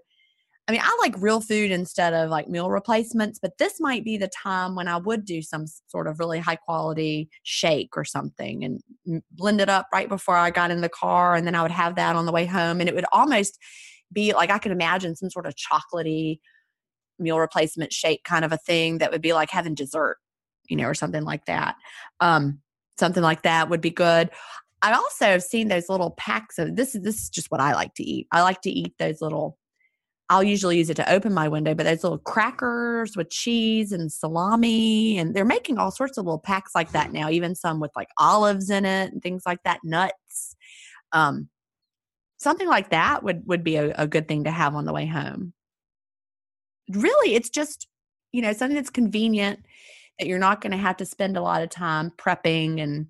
[0.68, 4.16] I mean, I like real food instead of like meal replacements, but this might be
[4.16, 8.64] the time when I would do some sort of really high quality shake or something
[8.64, 11.36] and blend it up right before I got in the car.
[11.36, 12.80] And then I would have that on the way home.
[12.80, 13.58] And it would almost
[14.12, 16.40] be like I could imagine some sort of chocolatey
[17.18, 20.18] meal replacement shake kind of a thing that would be like having dessert,
[20.68, 21.76] you know, or something like that.
[22.18, 22.60] Um,
[22.98, 24.30] something like that would be good.
[24.82, 27.72] I also have seen those little packs of this is this is just what I
[27.74, 28.26] like to eat.
[28.32, 29.58] I like to eat those little
[30.28, 34.10] I'll usually use it to open my window, but those little crackers with cheese and
[34.10, 37.92] salami, and they're making all sorts of little packs like that now, even some with
[37.94, 40.56] like olives in it and things like that, nuts.
[41.12, 41.48] Um,
[42.38, 45.06] something like that would would be a, a good thing to have on the way
[45.06, 45.52] home.
[46.90, 47.86] Really, it's just
[48.32, 49.60] you know something that's convenient
[50.18, 53.06] that you're not going to have to spend a lot of time prepping and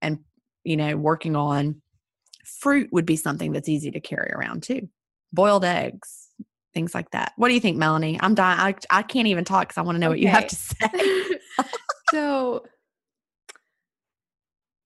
[0.00, 0.20] and
[0.64, 1.82] you know working on.
[2.44, 4.88] Fruit would be something that's easy to carry around too.
[5.32, 6.29] Boiled eggs,
[6.72, 7.32] things like that.
[7.36, 8.18] What do you think, Melanie?
[8.20, 8.58] I'm dying.
[8.90, 11.38] I, I can't even talk because I want to know what you have to say.
[12.10, 12.64] so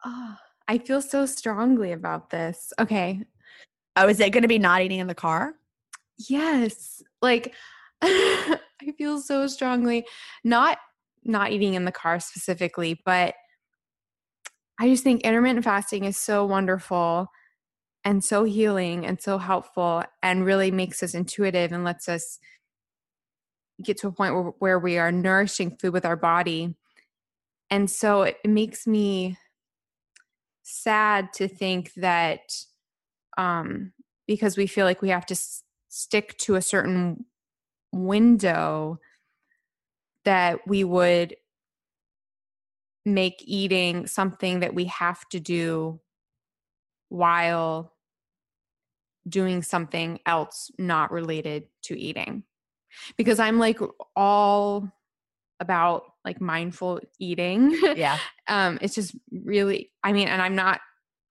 [0.05, 2.72] ah, I feel so strongly about this.
[2.78, 3.22] Okay.
[3.97, 5.55] oh, is it going to be not eating in the car?
[6.28, 7.03] Yes.
[7.20, 7.55] Like
[8.03, 8.59] I
[8.97, 10.07] feel so strongly
[10.43, 10.78] not
[11.24, 13.35] not eating in the car specifically, but
[14.78, 17.28] I just think intermittent fasting is so wonderful
[18.05, 22.38] and so healing and so helpful and really makes us intuitive and lets us
[23.82, 26.76] get to a point where, we are nourishing food with our body.
[27.70, 29.36] And so it makes me
[30.62, 32.40] sad to think that
[33.36, 33.92] um,
[34.26, 37.24] because we feel like we have to s- stick to a certain
[37.92, 39.00] window
[40.24, 41.36] that we would
[43.05, 46.00] make eating something that we have to do
[47.09, 47.93] while
[49.28, 52.44] doing something else not related to eating.
[53.16, 53.78] Because i'm like
[54.14, 54.88] all
[55.60, 57.78] about like mindful eating.
[57.96, 58.18] Yeah.
[58.48, 60.80] um it's just really i mean and i'm not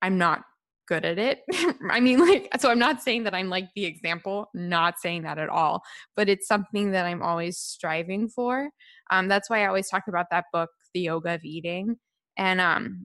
[0.02, 0.42] i'm not
[0.86, 1.40] good at it.
[1.90, 5.38] I mean like so i'm not saying that i'm like the example not saying that
[5.38, 5.82] at all
[6.16, 8.70] but it's something that i'm always striving for.
[9.10, 11.96] Um that's why i always talk about that book the yoga of eating.
[12.36, 13.04] And um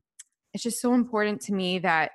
[0.54, 2.12] it's just so important to me that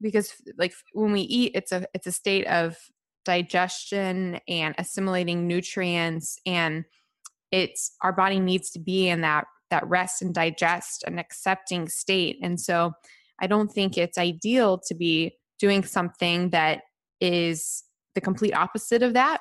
[0.00, 2.76] because like when we eat it's a it's a state of
[3.24, 6.84] digestion and assimilating nutrients and
[7.50, 12.38] it's our body needs to be in that that rest and digest and accepting state
[12.42, 12.92] and so
[13.40, 16.82] i don't think it's ideal to be doing something that
[17.20, 17.84] is
[18.14, 19.40] the complete opposite of that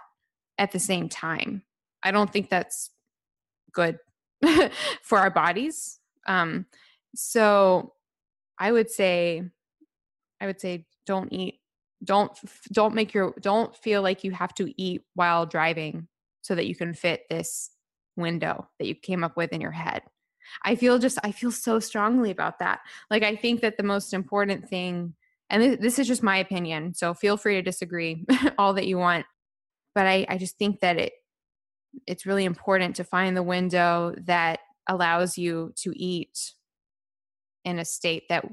[0.58, 1.64] at the same time.
[2.04, 2.92] I don't think that's
[3.72, 3.98] good
[5.04, 6.00] for our bodies.
[6.28, 6.66] Um,
[7.16, 7.94] so
[8.60, 9.44] I would say,
[10.42, 11.60] I would say, don't eat,
[12.04, 12.32] don't
[12.72, 16.08] don't make your don't feel like you have to eat while driving
[16.42, 17.72] so that you can fit this
[18.16, 20.04] window that you came up with in your head.
[20.64, 22.82] I feel just I feel so strongly about that.
[23.10, 25.14] Like I think that the most important thing
[25.50, 28.26] and this is just my opinion, so feel free to disagree
[28.58, 29.26] all that you want,
[29.96, 31.14] but I I just think that it
[32.06, 36.54] it's really important to find the window that allows you to eat
[37.66, 38.46] in a state that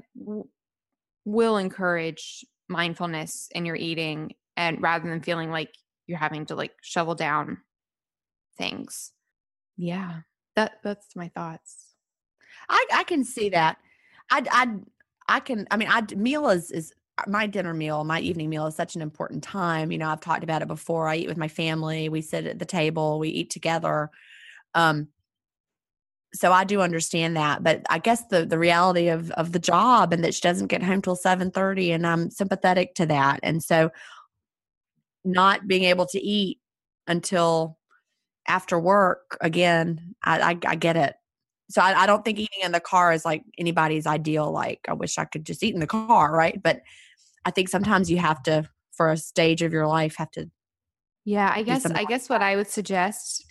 [1.25, 5.73] will encourage mindfulness in your eating and rather than feeling like
[6.07, 7.57] you're having to like shovel down
[8.57, 9.11] things
[9.75, 10.19] yeah
[10.55, 11.95] that that's my thoughts
[12.69, 13.77] I I can see that.
[14.29, 14.67] I I
[15.27, 15.67] I can.
[15.71, 16.93] I mean, I meal is is
[17.27, 19.91] my dinner meal, my evening meal is such an important time.
[19.91, 21.07] You know, I've talked about it before.
[21.07, 22.09] I eat with my family.
[22.09, 23.19] We sit at the table.
[23.19, 24.11] We eat together.
[24.73, 25.07] Um,
[26.35, 30.13] so I do understand that, but I guess the the reality of of the job
[30.13, 33.39] and that she doesn't get home till seven thirty, and I'm sympathetic to that.
[33.41, 33.91] And so,
[35.23, 36.59] not being able to eat
[37.07, 37.77] until
[38.47, 41.15] after work again, I, I, I get it.
[41.71, 44.51] So I, I, don't think eating in the car is like anybody's ideal.
[44.51, 46.61] Like i wish i could just eat in the car right?
[46.61, 46.81] But
[47.45, 50.49] i think sometimes you have to for a stage of your life have to
[51.23, 53.45] yeah i guess i guess what i would suggest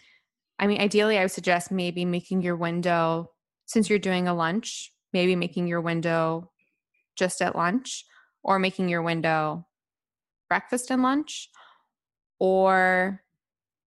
[0.59, 3.31] i mean ideally i would suggest maybe making your window
[3.67, 6.51] since you're doing a lunch maybe making your window
[7.17, 8.05] just at lunch
[8.43, 9.67] or making your window
[10.49, 11.49] breakfast and lunch
[12.39, 13.23] or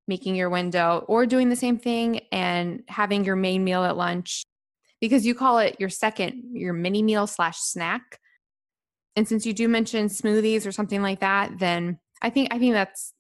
[0.09, 4.45] making your window or doing the same thing and having your main meal at lunch
[5.01, 8.19] because you call it your second your mini meal slash snack.
[9.17, 12.75] And since you do mention smoothies or something like that then i think i think
[12.75, 13.13] that's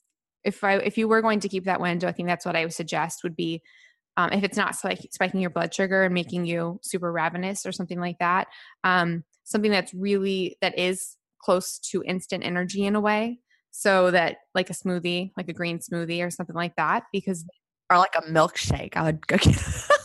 [0.46, 2.64] if i if you were going to keep that window i think that's what i
[2.64, 3.62] would suggest would be
[4.18, 7.72] um, if it's not spik- spiking your blood sugar and making you super ravenous or
[7.72, 8.48] something like that
[8.84, 13.38] um, something that's really that is close to instant energy in a way
[13.78, 17.44] so that like a smoothie, like a green smoothie or something like that, because
[17.90, 18.96] or like a milkshake.
[18.96, 19.54] I would go get.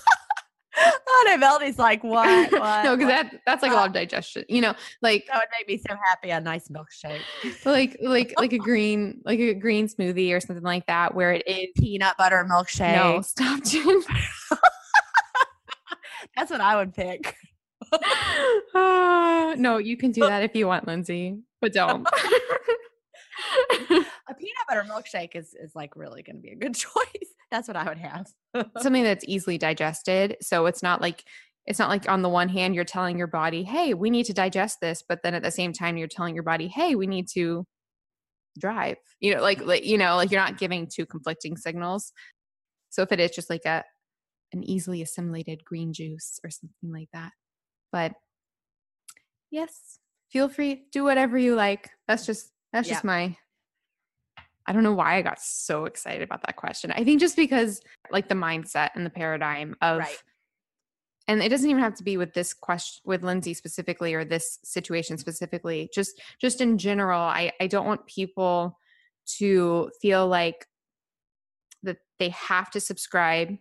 [1.22, 2.52] oh no, Melanie's like what?
[2.52, 4.46] what no, because that that's like a lot of digestion.
[4.50, 6.30] You know, like that would make me so happy.
[6.32, 7.22] A nice milkshake,
[7.66, 11.48] like like like a green like a green smoothie or something like that, where it
[11.48, 12.96] is peanut butter milkshake.
[12.96, 14.02] No, stop, Gin.
[16.36, 17.36] that's what I would pick.
[18.74, 22.08] uh, no, you can do that if you want, Lindsay, but don't
[24.28, 27.34] a peanut butter milkshake is is like really going to be a good choice.
[27.52, 28.28] That's what I would have.
[28.80, 30.38] Something that's easily digested.
[30.42, 31.24] So it's not like
[31.68, 34.34] it's not like on the one hand you're telling your body, "Hey, we need to
[34.34, 37.28] digest this," but then at the same time you're telling your body, "Hey, we need
[37.34, 37.66] to
[38.60, 42.14] drive." You know, like like you know, like you're not giving two conflicting signals.
[42.90, 43.84] So if it is just like a
[44.54, 47.32] an easily assimilated green juice or something like that.
[47.92, 48.14] But
[49.50, 50.00] yes,
[50.30, 51.92] feel free do whatever you like.
[52.08, 53.38] That's just that's just my
[54.72, 56.94] I don't know why I got so excited about that question.
[56.94, 60.24] I think just because like the mindset and the paradigm of right.
[61.28, 64.60] and it doesn't even have to be with this question with Lindsay specifically or this
[64.64, 65.90] situation specifically.
[65.94, 68.80] Just just in general, I I don't want people
[69.40, 70.66] to feel like
[71.84, 73.58] that they have to subscribe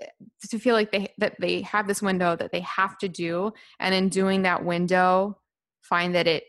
[0.00, 0.06] eh,
[0.48, 3.94] to feel like they that they have this window that they have to do and
[3.94, 5.36] in doing that window
[5.82, 6.44] find that it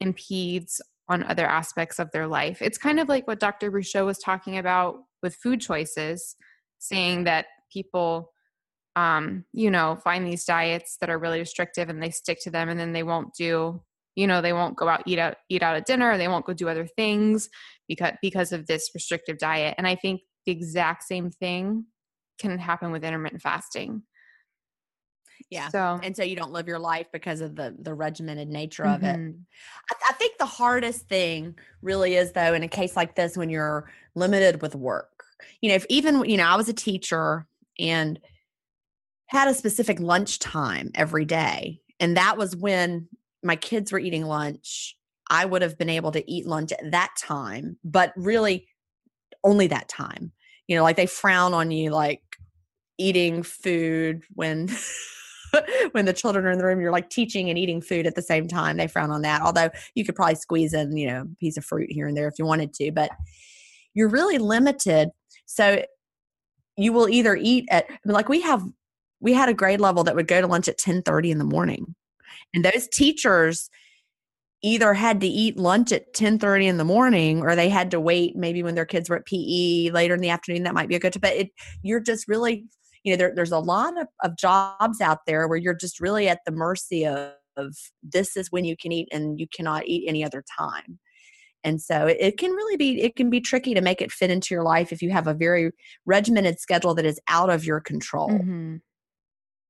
[0.00, 0.80] impedes
[1.12, 2.62] on other aspects of their life.
[2.62, 3.70] It's kind of like what Dr.
[3.70, 6.36] Bouchot was talking about with food choices,
[6.78, 8.32] saying that people,
[8.96, 12.70] um, you know, find these diets that are really restrictive and they stick to them
[12.70, 13.82] and then they won't do,
[14.16, 16.54] you know, they won't go out, eat out, eat out at dinner, they won't go
[16.54, 17.50] do other things
[17.88, 19.74] because, because of this restrictive diet.
[19.76, 21.84] And I think the exact same thing
[22.38, 24.02] can happen with intermittent fasting.
[25.50, 25.68] Yeah.
[25.68, 29.00] So and so you don't live your life because of the the regimented nature of
[29.00, 29.28] mm-hmm.
[29.28, 29.34] it.
[29.90, 33.50] I, I think the hardest thing really is though in a case like this when
[33.50, 35.24] you're limited with work.
[35.60, 37.46] You know, if even you know I was a teacher
[37.78, 38.18] and
[39.26, 43.08] had a specific lunch time every day, and that was when
[43.42, 44.96] my kids were eating lunch.
[45.30, 48.68] I would have been able to eat lunch at that time, but really
[49.42, 50.32] only that time.
[50.66, 52.22] You know, like they frown on you like
[52.98, 54.68] eating food when
[55.92, 58.22] when the children are in the room, you're like teaching and eating food at the
[58.22, 58.76] same time.
[58.76, 59.42] They frown on that.
[59.42, 62.28] Although you could probably squeeze in, you know, a piece of fruit here and there
[62.28, 63.10] if you wanted to, but
[63.94, 65.10] you're really limited.
[65.46, 65.84] So
[66.76, 68.64] you will either eat at like we have
[69.20, 71.44] we had a grade level that would go to lunch at 10 30 in the
[71.44, 71.94] morning.
[72.54, 73.70] And those teachers
[74.62, 78.00] either had to eat lunch at 10 30 in the morning or they had to
[78.00, 80.62] wait maybe when their kids were at PE later in the afternoon.
[80.62, 81.50] That might be a good, but it,
[81.82, 82.64] you're just really,
[83.04, 86.28] you know, there, there's a lot of, of jobs out there where you're just really
[86.28, 90.08] at the mercy of, of this is when you can eat and you cannot eat
[90.08, 90.98] any other time
[91.64, 94.30] and so it, it, can really be it can be tricky to make it fit
[94.30, 95.70] into your life if you have a very
[96.06, 98.76] regimented schedule that is out of your control Mm-hmm.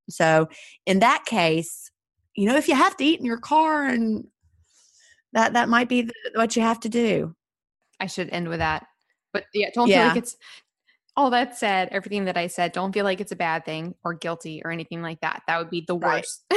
[0.09, 0.49] so
[0.87, 1.91] in that case
[2.37, 4.26] you know if you have to eat in your car and
[5.33, 7.35] that that might be the, what you have to do
[8.03, 8.87] I should end with that.
[9.33, 10.09] But yeah, don't feel Yeah.
[10.09, 10.37] like it's
[11.16, 14.14] all that said, everything that I said, don't feel like it's a bad thing or
[14.14, 15.42] guilty or anything like that.
[15.46, 16.24] That would be the Right.
[16.24, 16.44] worst.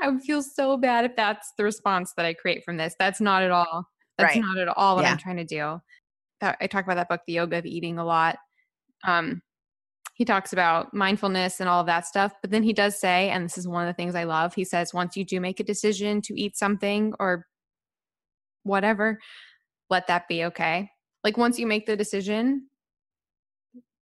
[0.00, 2.96] I would feel so bad if that's the response that I create from this.
[2.98, 3.88] That's not at all.
[4.18, 4.42] That's Right.
[4.42, 5.12] not at all what Yeah.
[5.12, 5.80] I'm trying to do.
[6.42, 8.36] I talk about that book, The Yoga of Eating, a lot.
[9.04, 9.40] Um,
[10.14, 12.32] he talks about mindfulness and all of that stuff.
[12.42, 14.64] But then he does say, and this is one of the things I love, he
[14.64, 17.46] says, once you do make a decision to eat something or
[18.64, 19.20] whatever,
[19.90, 20.90] let that be okay.
[21.22, 22.68] Like once you make the decision,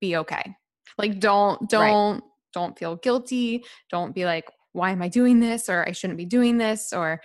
[0.02, 0.54] be okay.
[0.98, 2.22] Like don't don't
[2.52, 3.64] don't feel guilty.
[3.90, 5.70] Don't be like, why am I doing this?
[5.70, 6.92] Or I shouldn't be doing this.
[6.92, 7.22] Or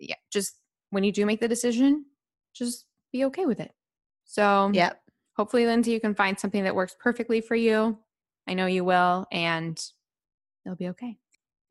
[0.00, 0.54] yeah, just
[0.90, 2.06] when you do make the decision,
[2.56, 3.70] just be okay with it.
[4.24, 4.94] So yeah.
[5.36, 7.98] hopefully, Lindsay, you can find something that works perfectly for you.
[8.48, 9.78] I know you will, and
[10.66, 11.16] it'll be okay.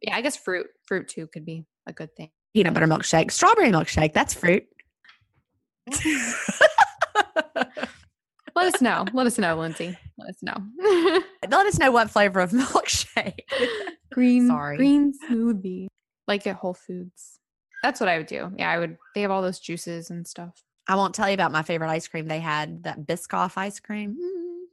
[0.01, 2.30] Yeah, I guess fruit, fruit too could be a good thing.
[2.54, 4.64] peanut butter milkshake strawberry milkshake that's fruit
[8.56, 9.06] Let us know.
[9.14, 9.97] Let us know, Lindsay.
[10.24, 11.21] Let us know.
[11.49, 13.39] let us know what flavor of milkshake
[14.11, 14.78] green Sorry.
[14.78, 15.88] green smoothie
[16.28, 17.39] like at whole foods
[17.82, 20.63] that's what i would do yeah i would they have all those juices and stuff
[20.88, 22.28] I won't tell you about my favorite ice cream.
[22.28, 24.17] They had that Biscoff ice cream.
[24.21, 24.65] Mm.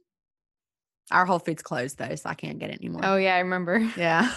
[1.09, 3.01] Our Whole Foods closed though, so I can't get it anymore.
[3.05, 4.29] oh yeah i remember yeah.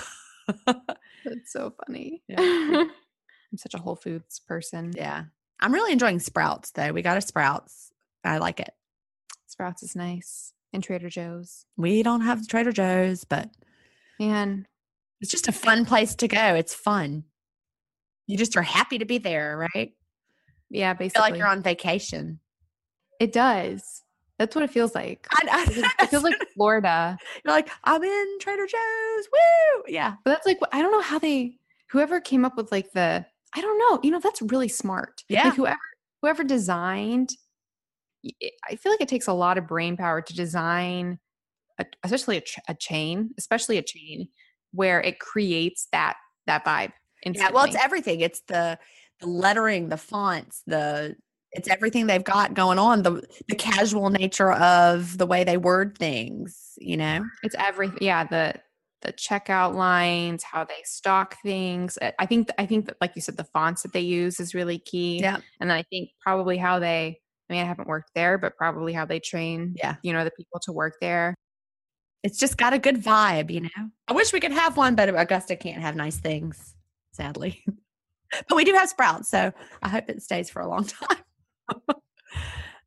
[0.67, 2.39] that's so funny Yeah.
[2.41, 5.25] i'm such a whole foods person yeah.
[5.61, 6.93] I'm really enjoying Sprouts though.
[6.93, 7.91] We got a Sprouts.
[8.25, 8.71] I like it.
[9.47, 13.49] sprouts is nice and trader joe's We don't have Trader Joe's, but
[14.20, 14.66] man
[15.20, 16.55] it's just a fun place to go.
[16.55, 17.25] It's fun.
[18.27, 19.93] You just are happy to be there, right?
[20.70, 22.41] yeah I feel like you're on vacation.
[23.20, 24.03] it does
[24.39, 28.39] that's what it feels like I, I, it feels- like florida you're like, I'm in
[28.41, 29.29] Trader Joe's.
[29.33, 29.85] Woo!
[29.89, 30.14] Yeah.
[30.25, 31.59] but that's like i don't know how they
[31.91, 35.45] whoever came up with like the i don't know you know that's really smart Yeah.
[35.45, 35.79] like whoever
[36.22, 37.31] whoever designed
[38.43, 41.18] Eh, i feel like it takes a lot of brain power to design
[41.79, 44.29] a, especially a, ch- a chain especially a chain
[44.72, 46.16] where it creates that
[46.47, 46.93] that vibe
[47.25, 48.20] Yeah, well, it's everything.
[48.20, 48.79] It's the
[49.20, 51.16] the lettering, the fonts, the
[51.53, 53.03] it's everything they've got going on.
[53.03, 56.72] The the casual nature of the way they word things.
[56.79, 58.55] You know, it's everything yeah the
[59.03, 63.37] the checkout lines how they stock things i think i think that like you said
[63.37, 65.37] the fonts that they use is really key Yeah.
[65.61, 68.93] and then i think probably how they i mean i haven't worked there but probably
[68.93, 69.97] how they train Yeah.
[70.03, 71.35] you know the people to work there
[72.23, 73.51] it's just got a good vibe.
[73.51, 76.75] You know, I wish we could have one, but Augusta can't have nice things,
[77.13, 77.63] sadly.
[78.49, 81.19] but we do have Sprouts, so I hope it stays for a long time.
[81.69, 82.03] I'll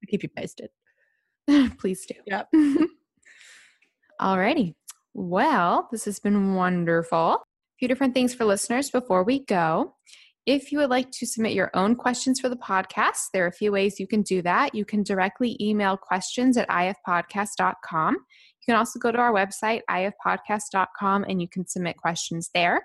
[0.07, 0.71] keep you posted.
[1.77, 2.49] please do Yep.
[4.21, 4.73] alrighty
[5.13, 7.39] well this has been wonderful a
[7.77, 9.93] few different things for listeners before we go
[10.47, 13.51] if you would like to submit your own questions for the podcast, there are a
[13.51, 14.73] few ways you can do that.
[14.73, 18.13] You can directly email questions at ifpodcast.com.
[18.13, 22.81] You can also go to our website, ifpodcast.com, and you can submit questions there.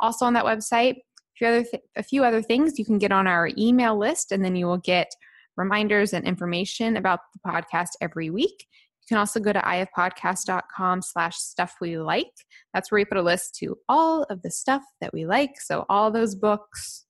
[0.00, 0.96] Also on that website,
[1.40, 4.78] a few other, things, you can get on our email list, and then you will
[4.78, 5.08] get
[5.56, 8.66] reminders and information about the podcast every week.
[9.04, 12.30] You can also go to ifpodcast.com slash stuff we like.
[12.72, 15.60] That's where we put a list to all of the stuff that we like.
[15.60, 17.04] So all those books.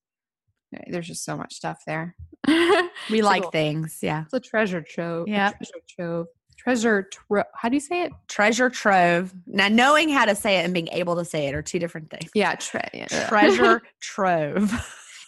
[0.89, 2.17] There's just so much stuff there.
[3.11, 3.99] We like things.
[4.03, 4.23] Yeah.
[4.25, 5.29] It's a treasure trove.
[5.29, 5.59] Yep.
[5.59, 6.27] Treasure trove.
[6.57, 7.45] Treasure trove.
[7.55, 8.13] How do you say it?
[8.29, 9.35] Treasure trove.
[9.47, 12.11] Now, knowing how to say it and being able to say it are two different
[12.11, 12.31] things.
[12.35, 13.29] Yeah, tre- yeah.
[13.29, 14.73] Treasure trove.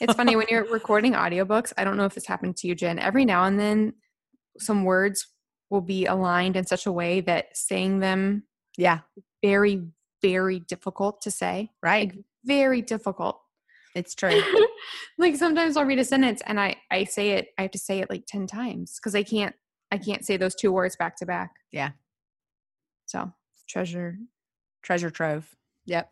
[0.00, 1.72] it's funny when you're recording audiobooks.
[1.76, 2.98] I don't know if this happened to you, Gin.
[2.98, 3.94] Every now and then,
[4.58, 5.26] some words
[5.70, 8.44] will be aligned in such a way that saying them
[8.76, 9.00] Yeah.
[9.42, 9.82] very,
[10.22, 11.70] very difficult to say.
[11.82, 12.12] Right.
[12.44, 13.40] Very difficult.
[13.94, 14.42] It's true.
[15.18, 17.48] like sometimes I'll read a sentence and I I say it.
[17.58, 19.54] I have to say it like ten times because I can't
[19.90, 21.52] I can't say those two words back to back.
[21.72, 21.90] Yeah.
[23.06, 23.32] So
[23.68, 24.18] treasure
[24.82, 25.48] Treasure trove.
[25.86, 26.10] Yep.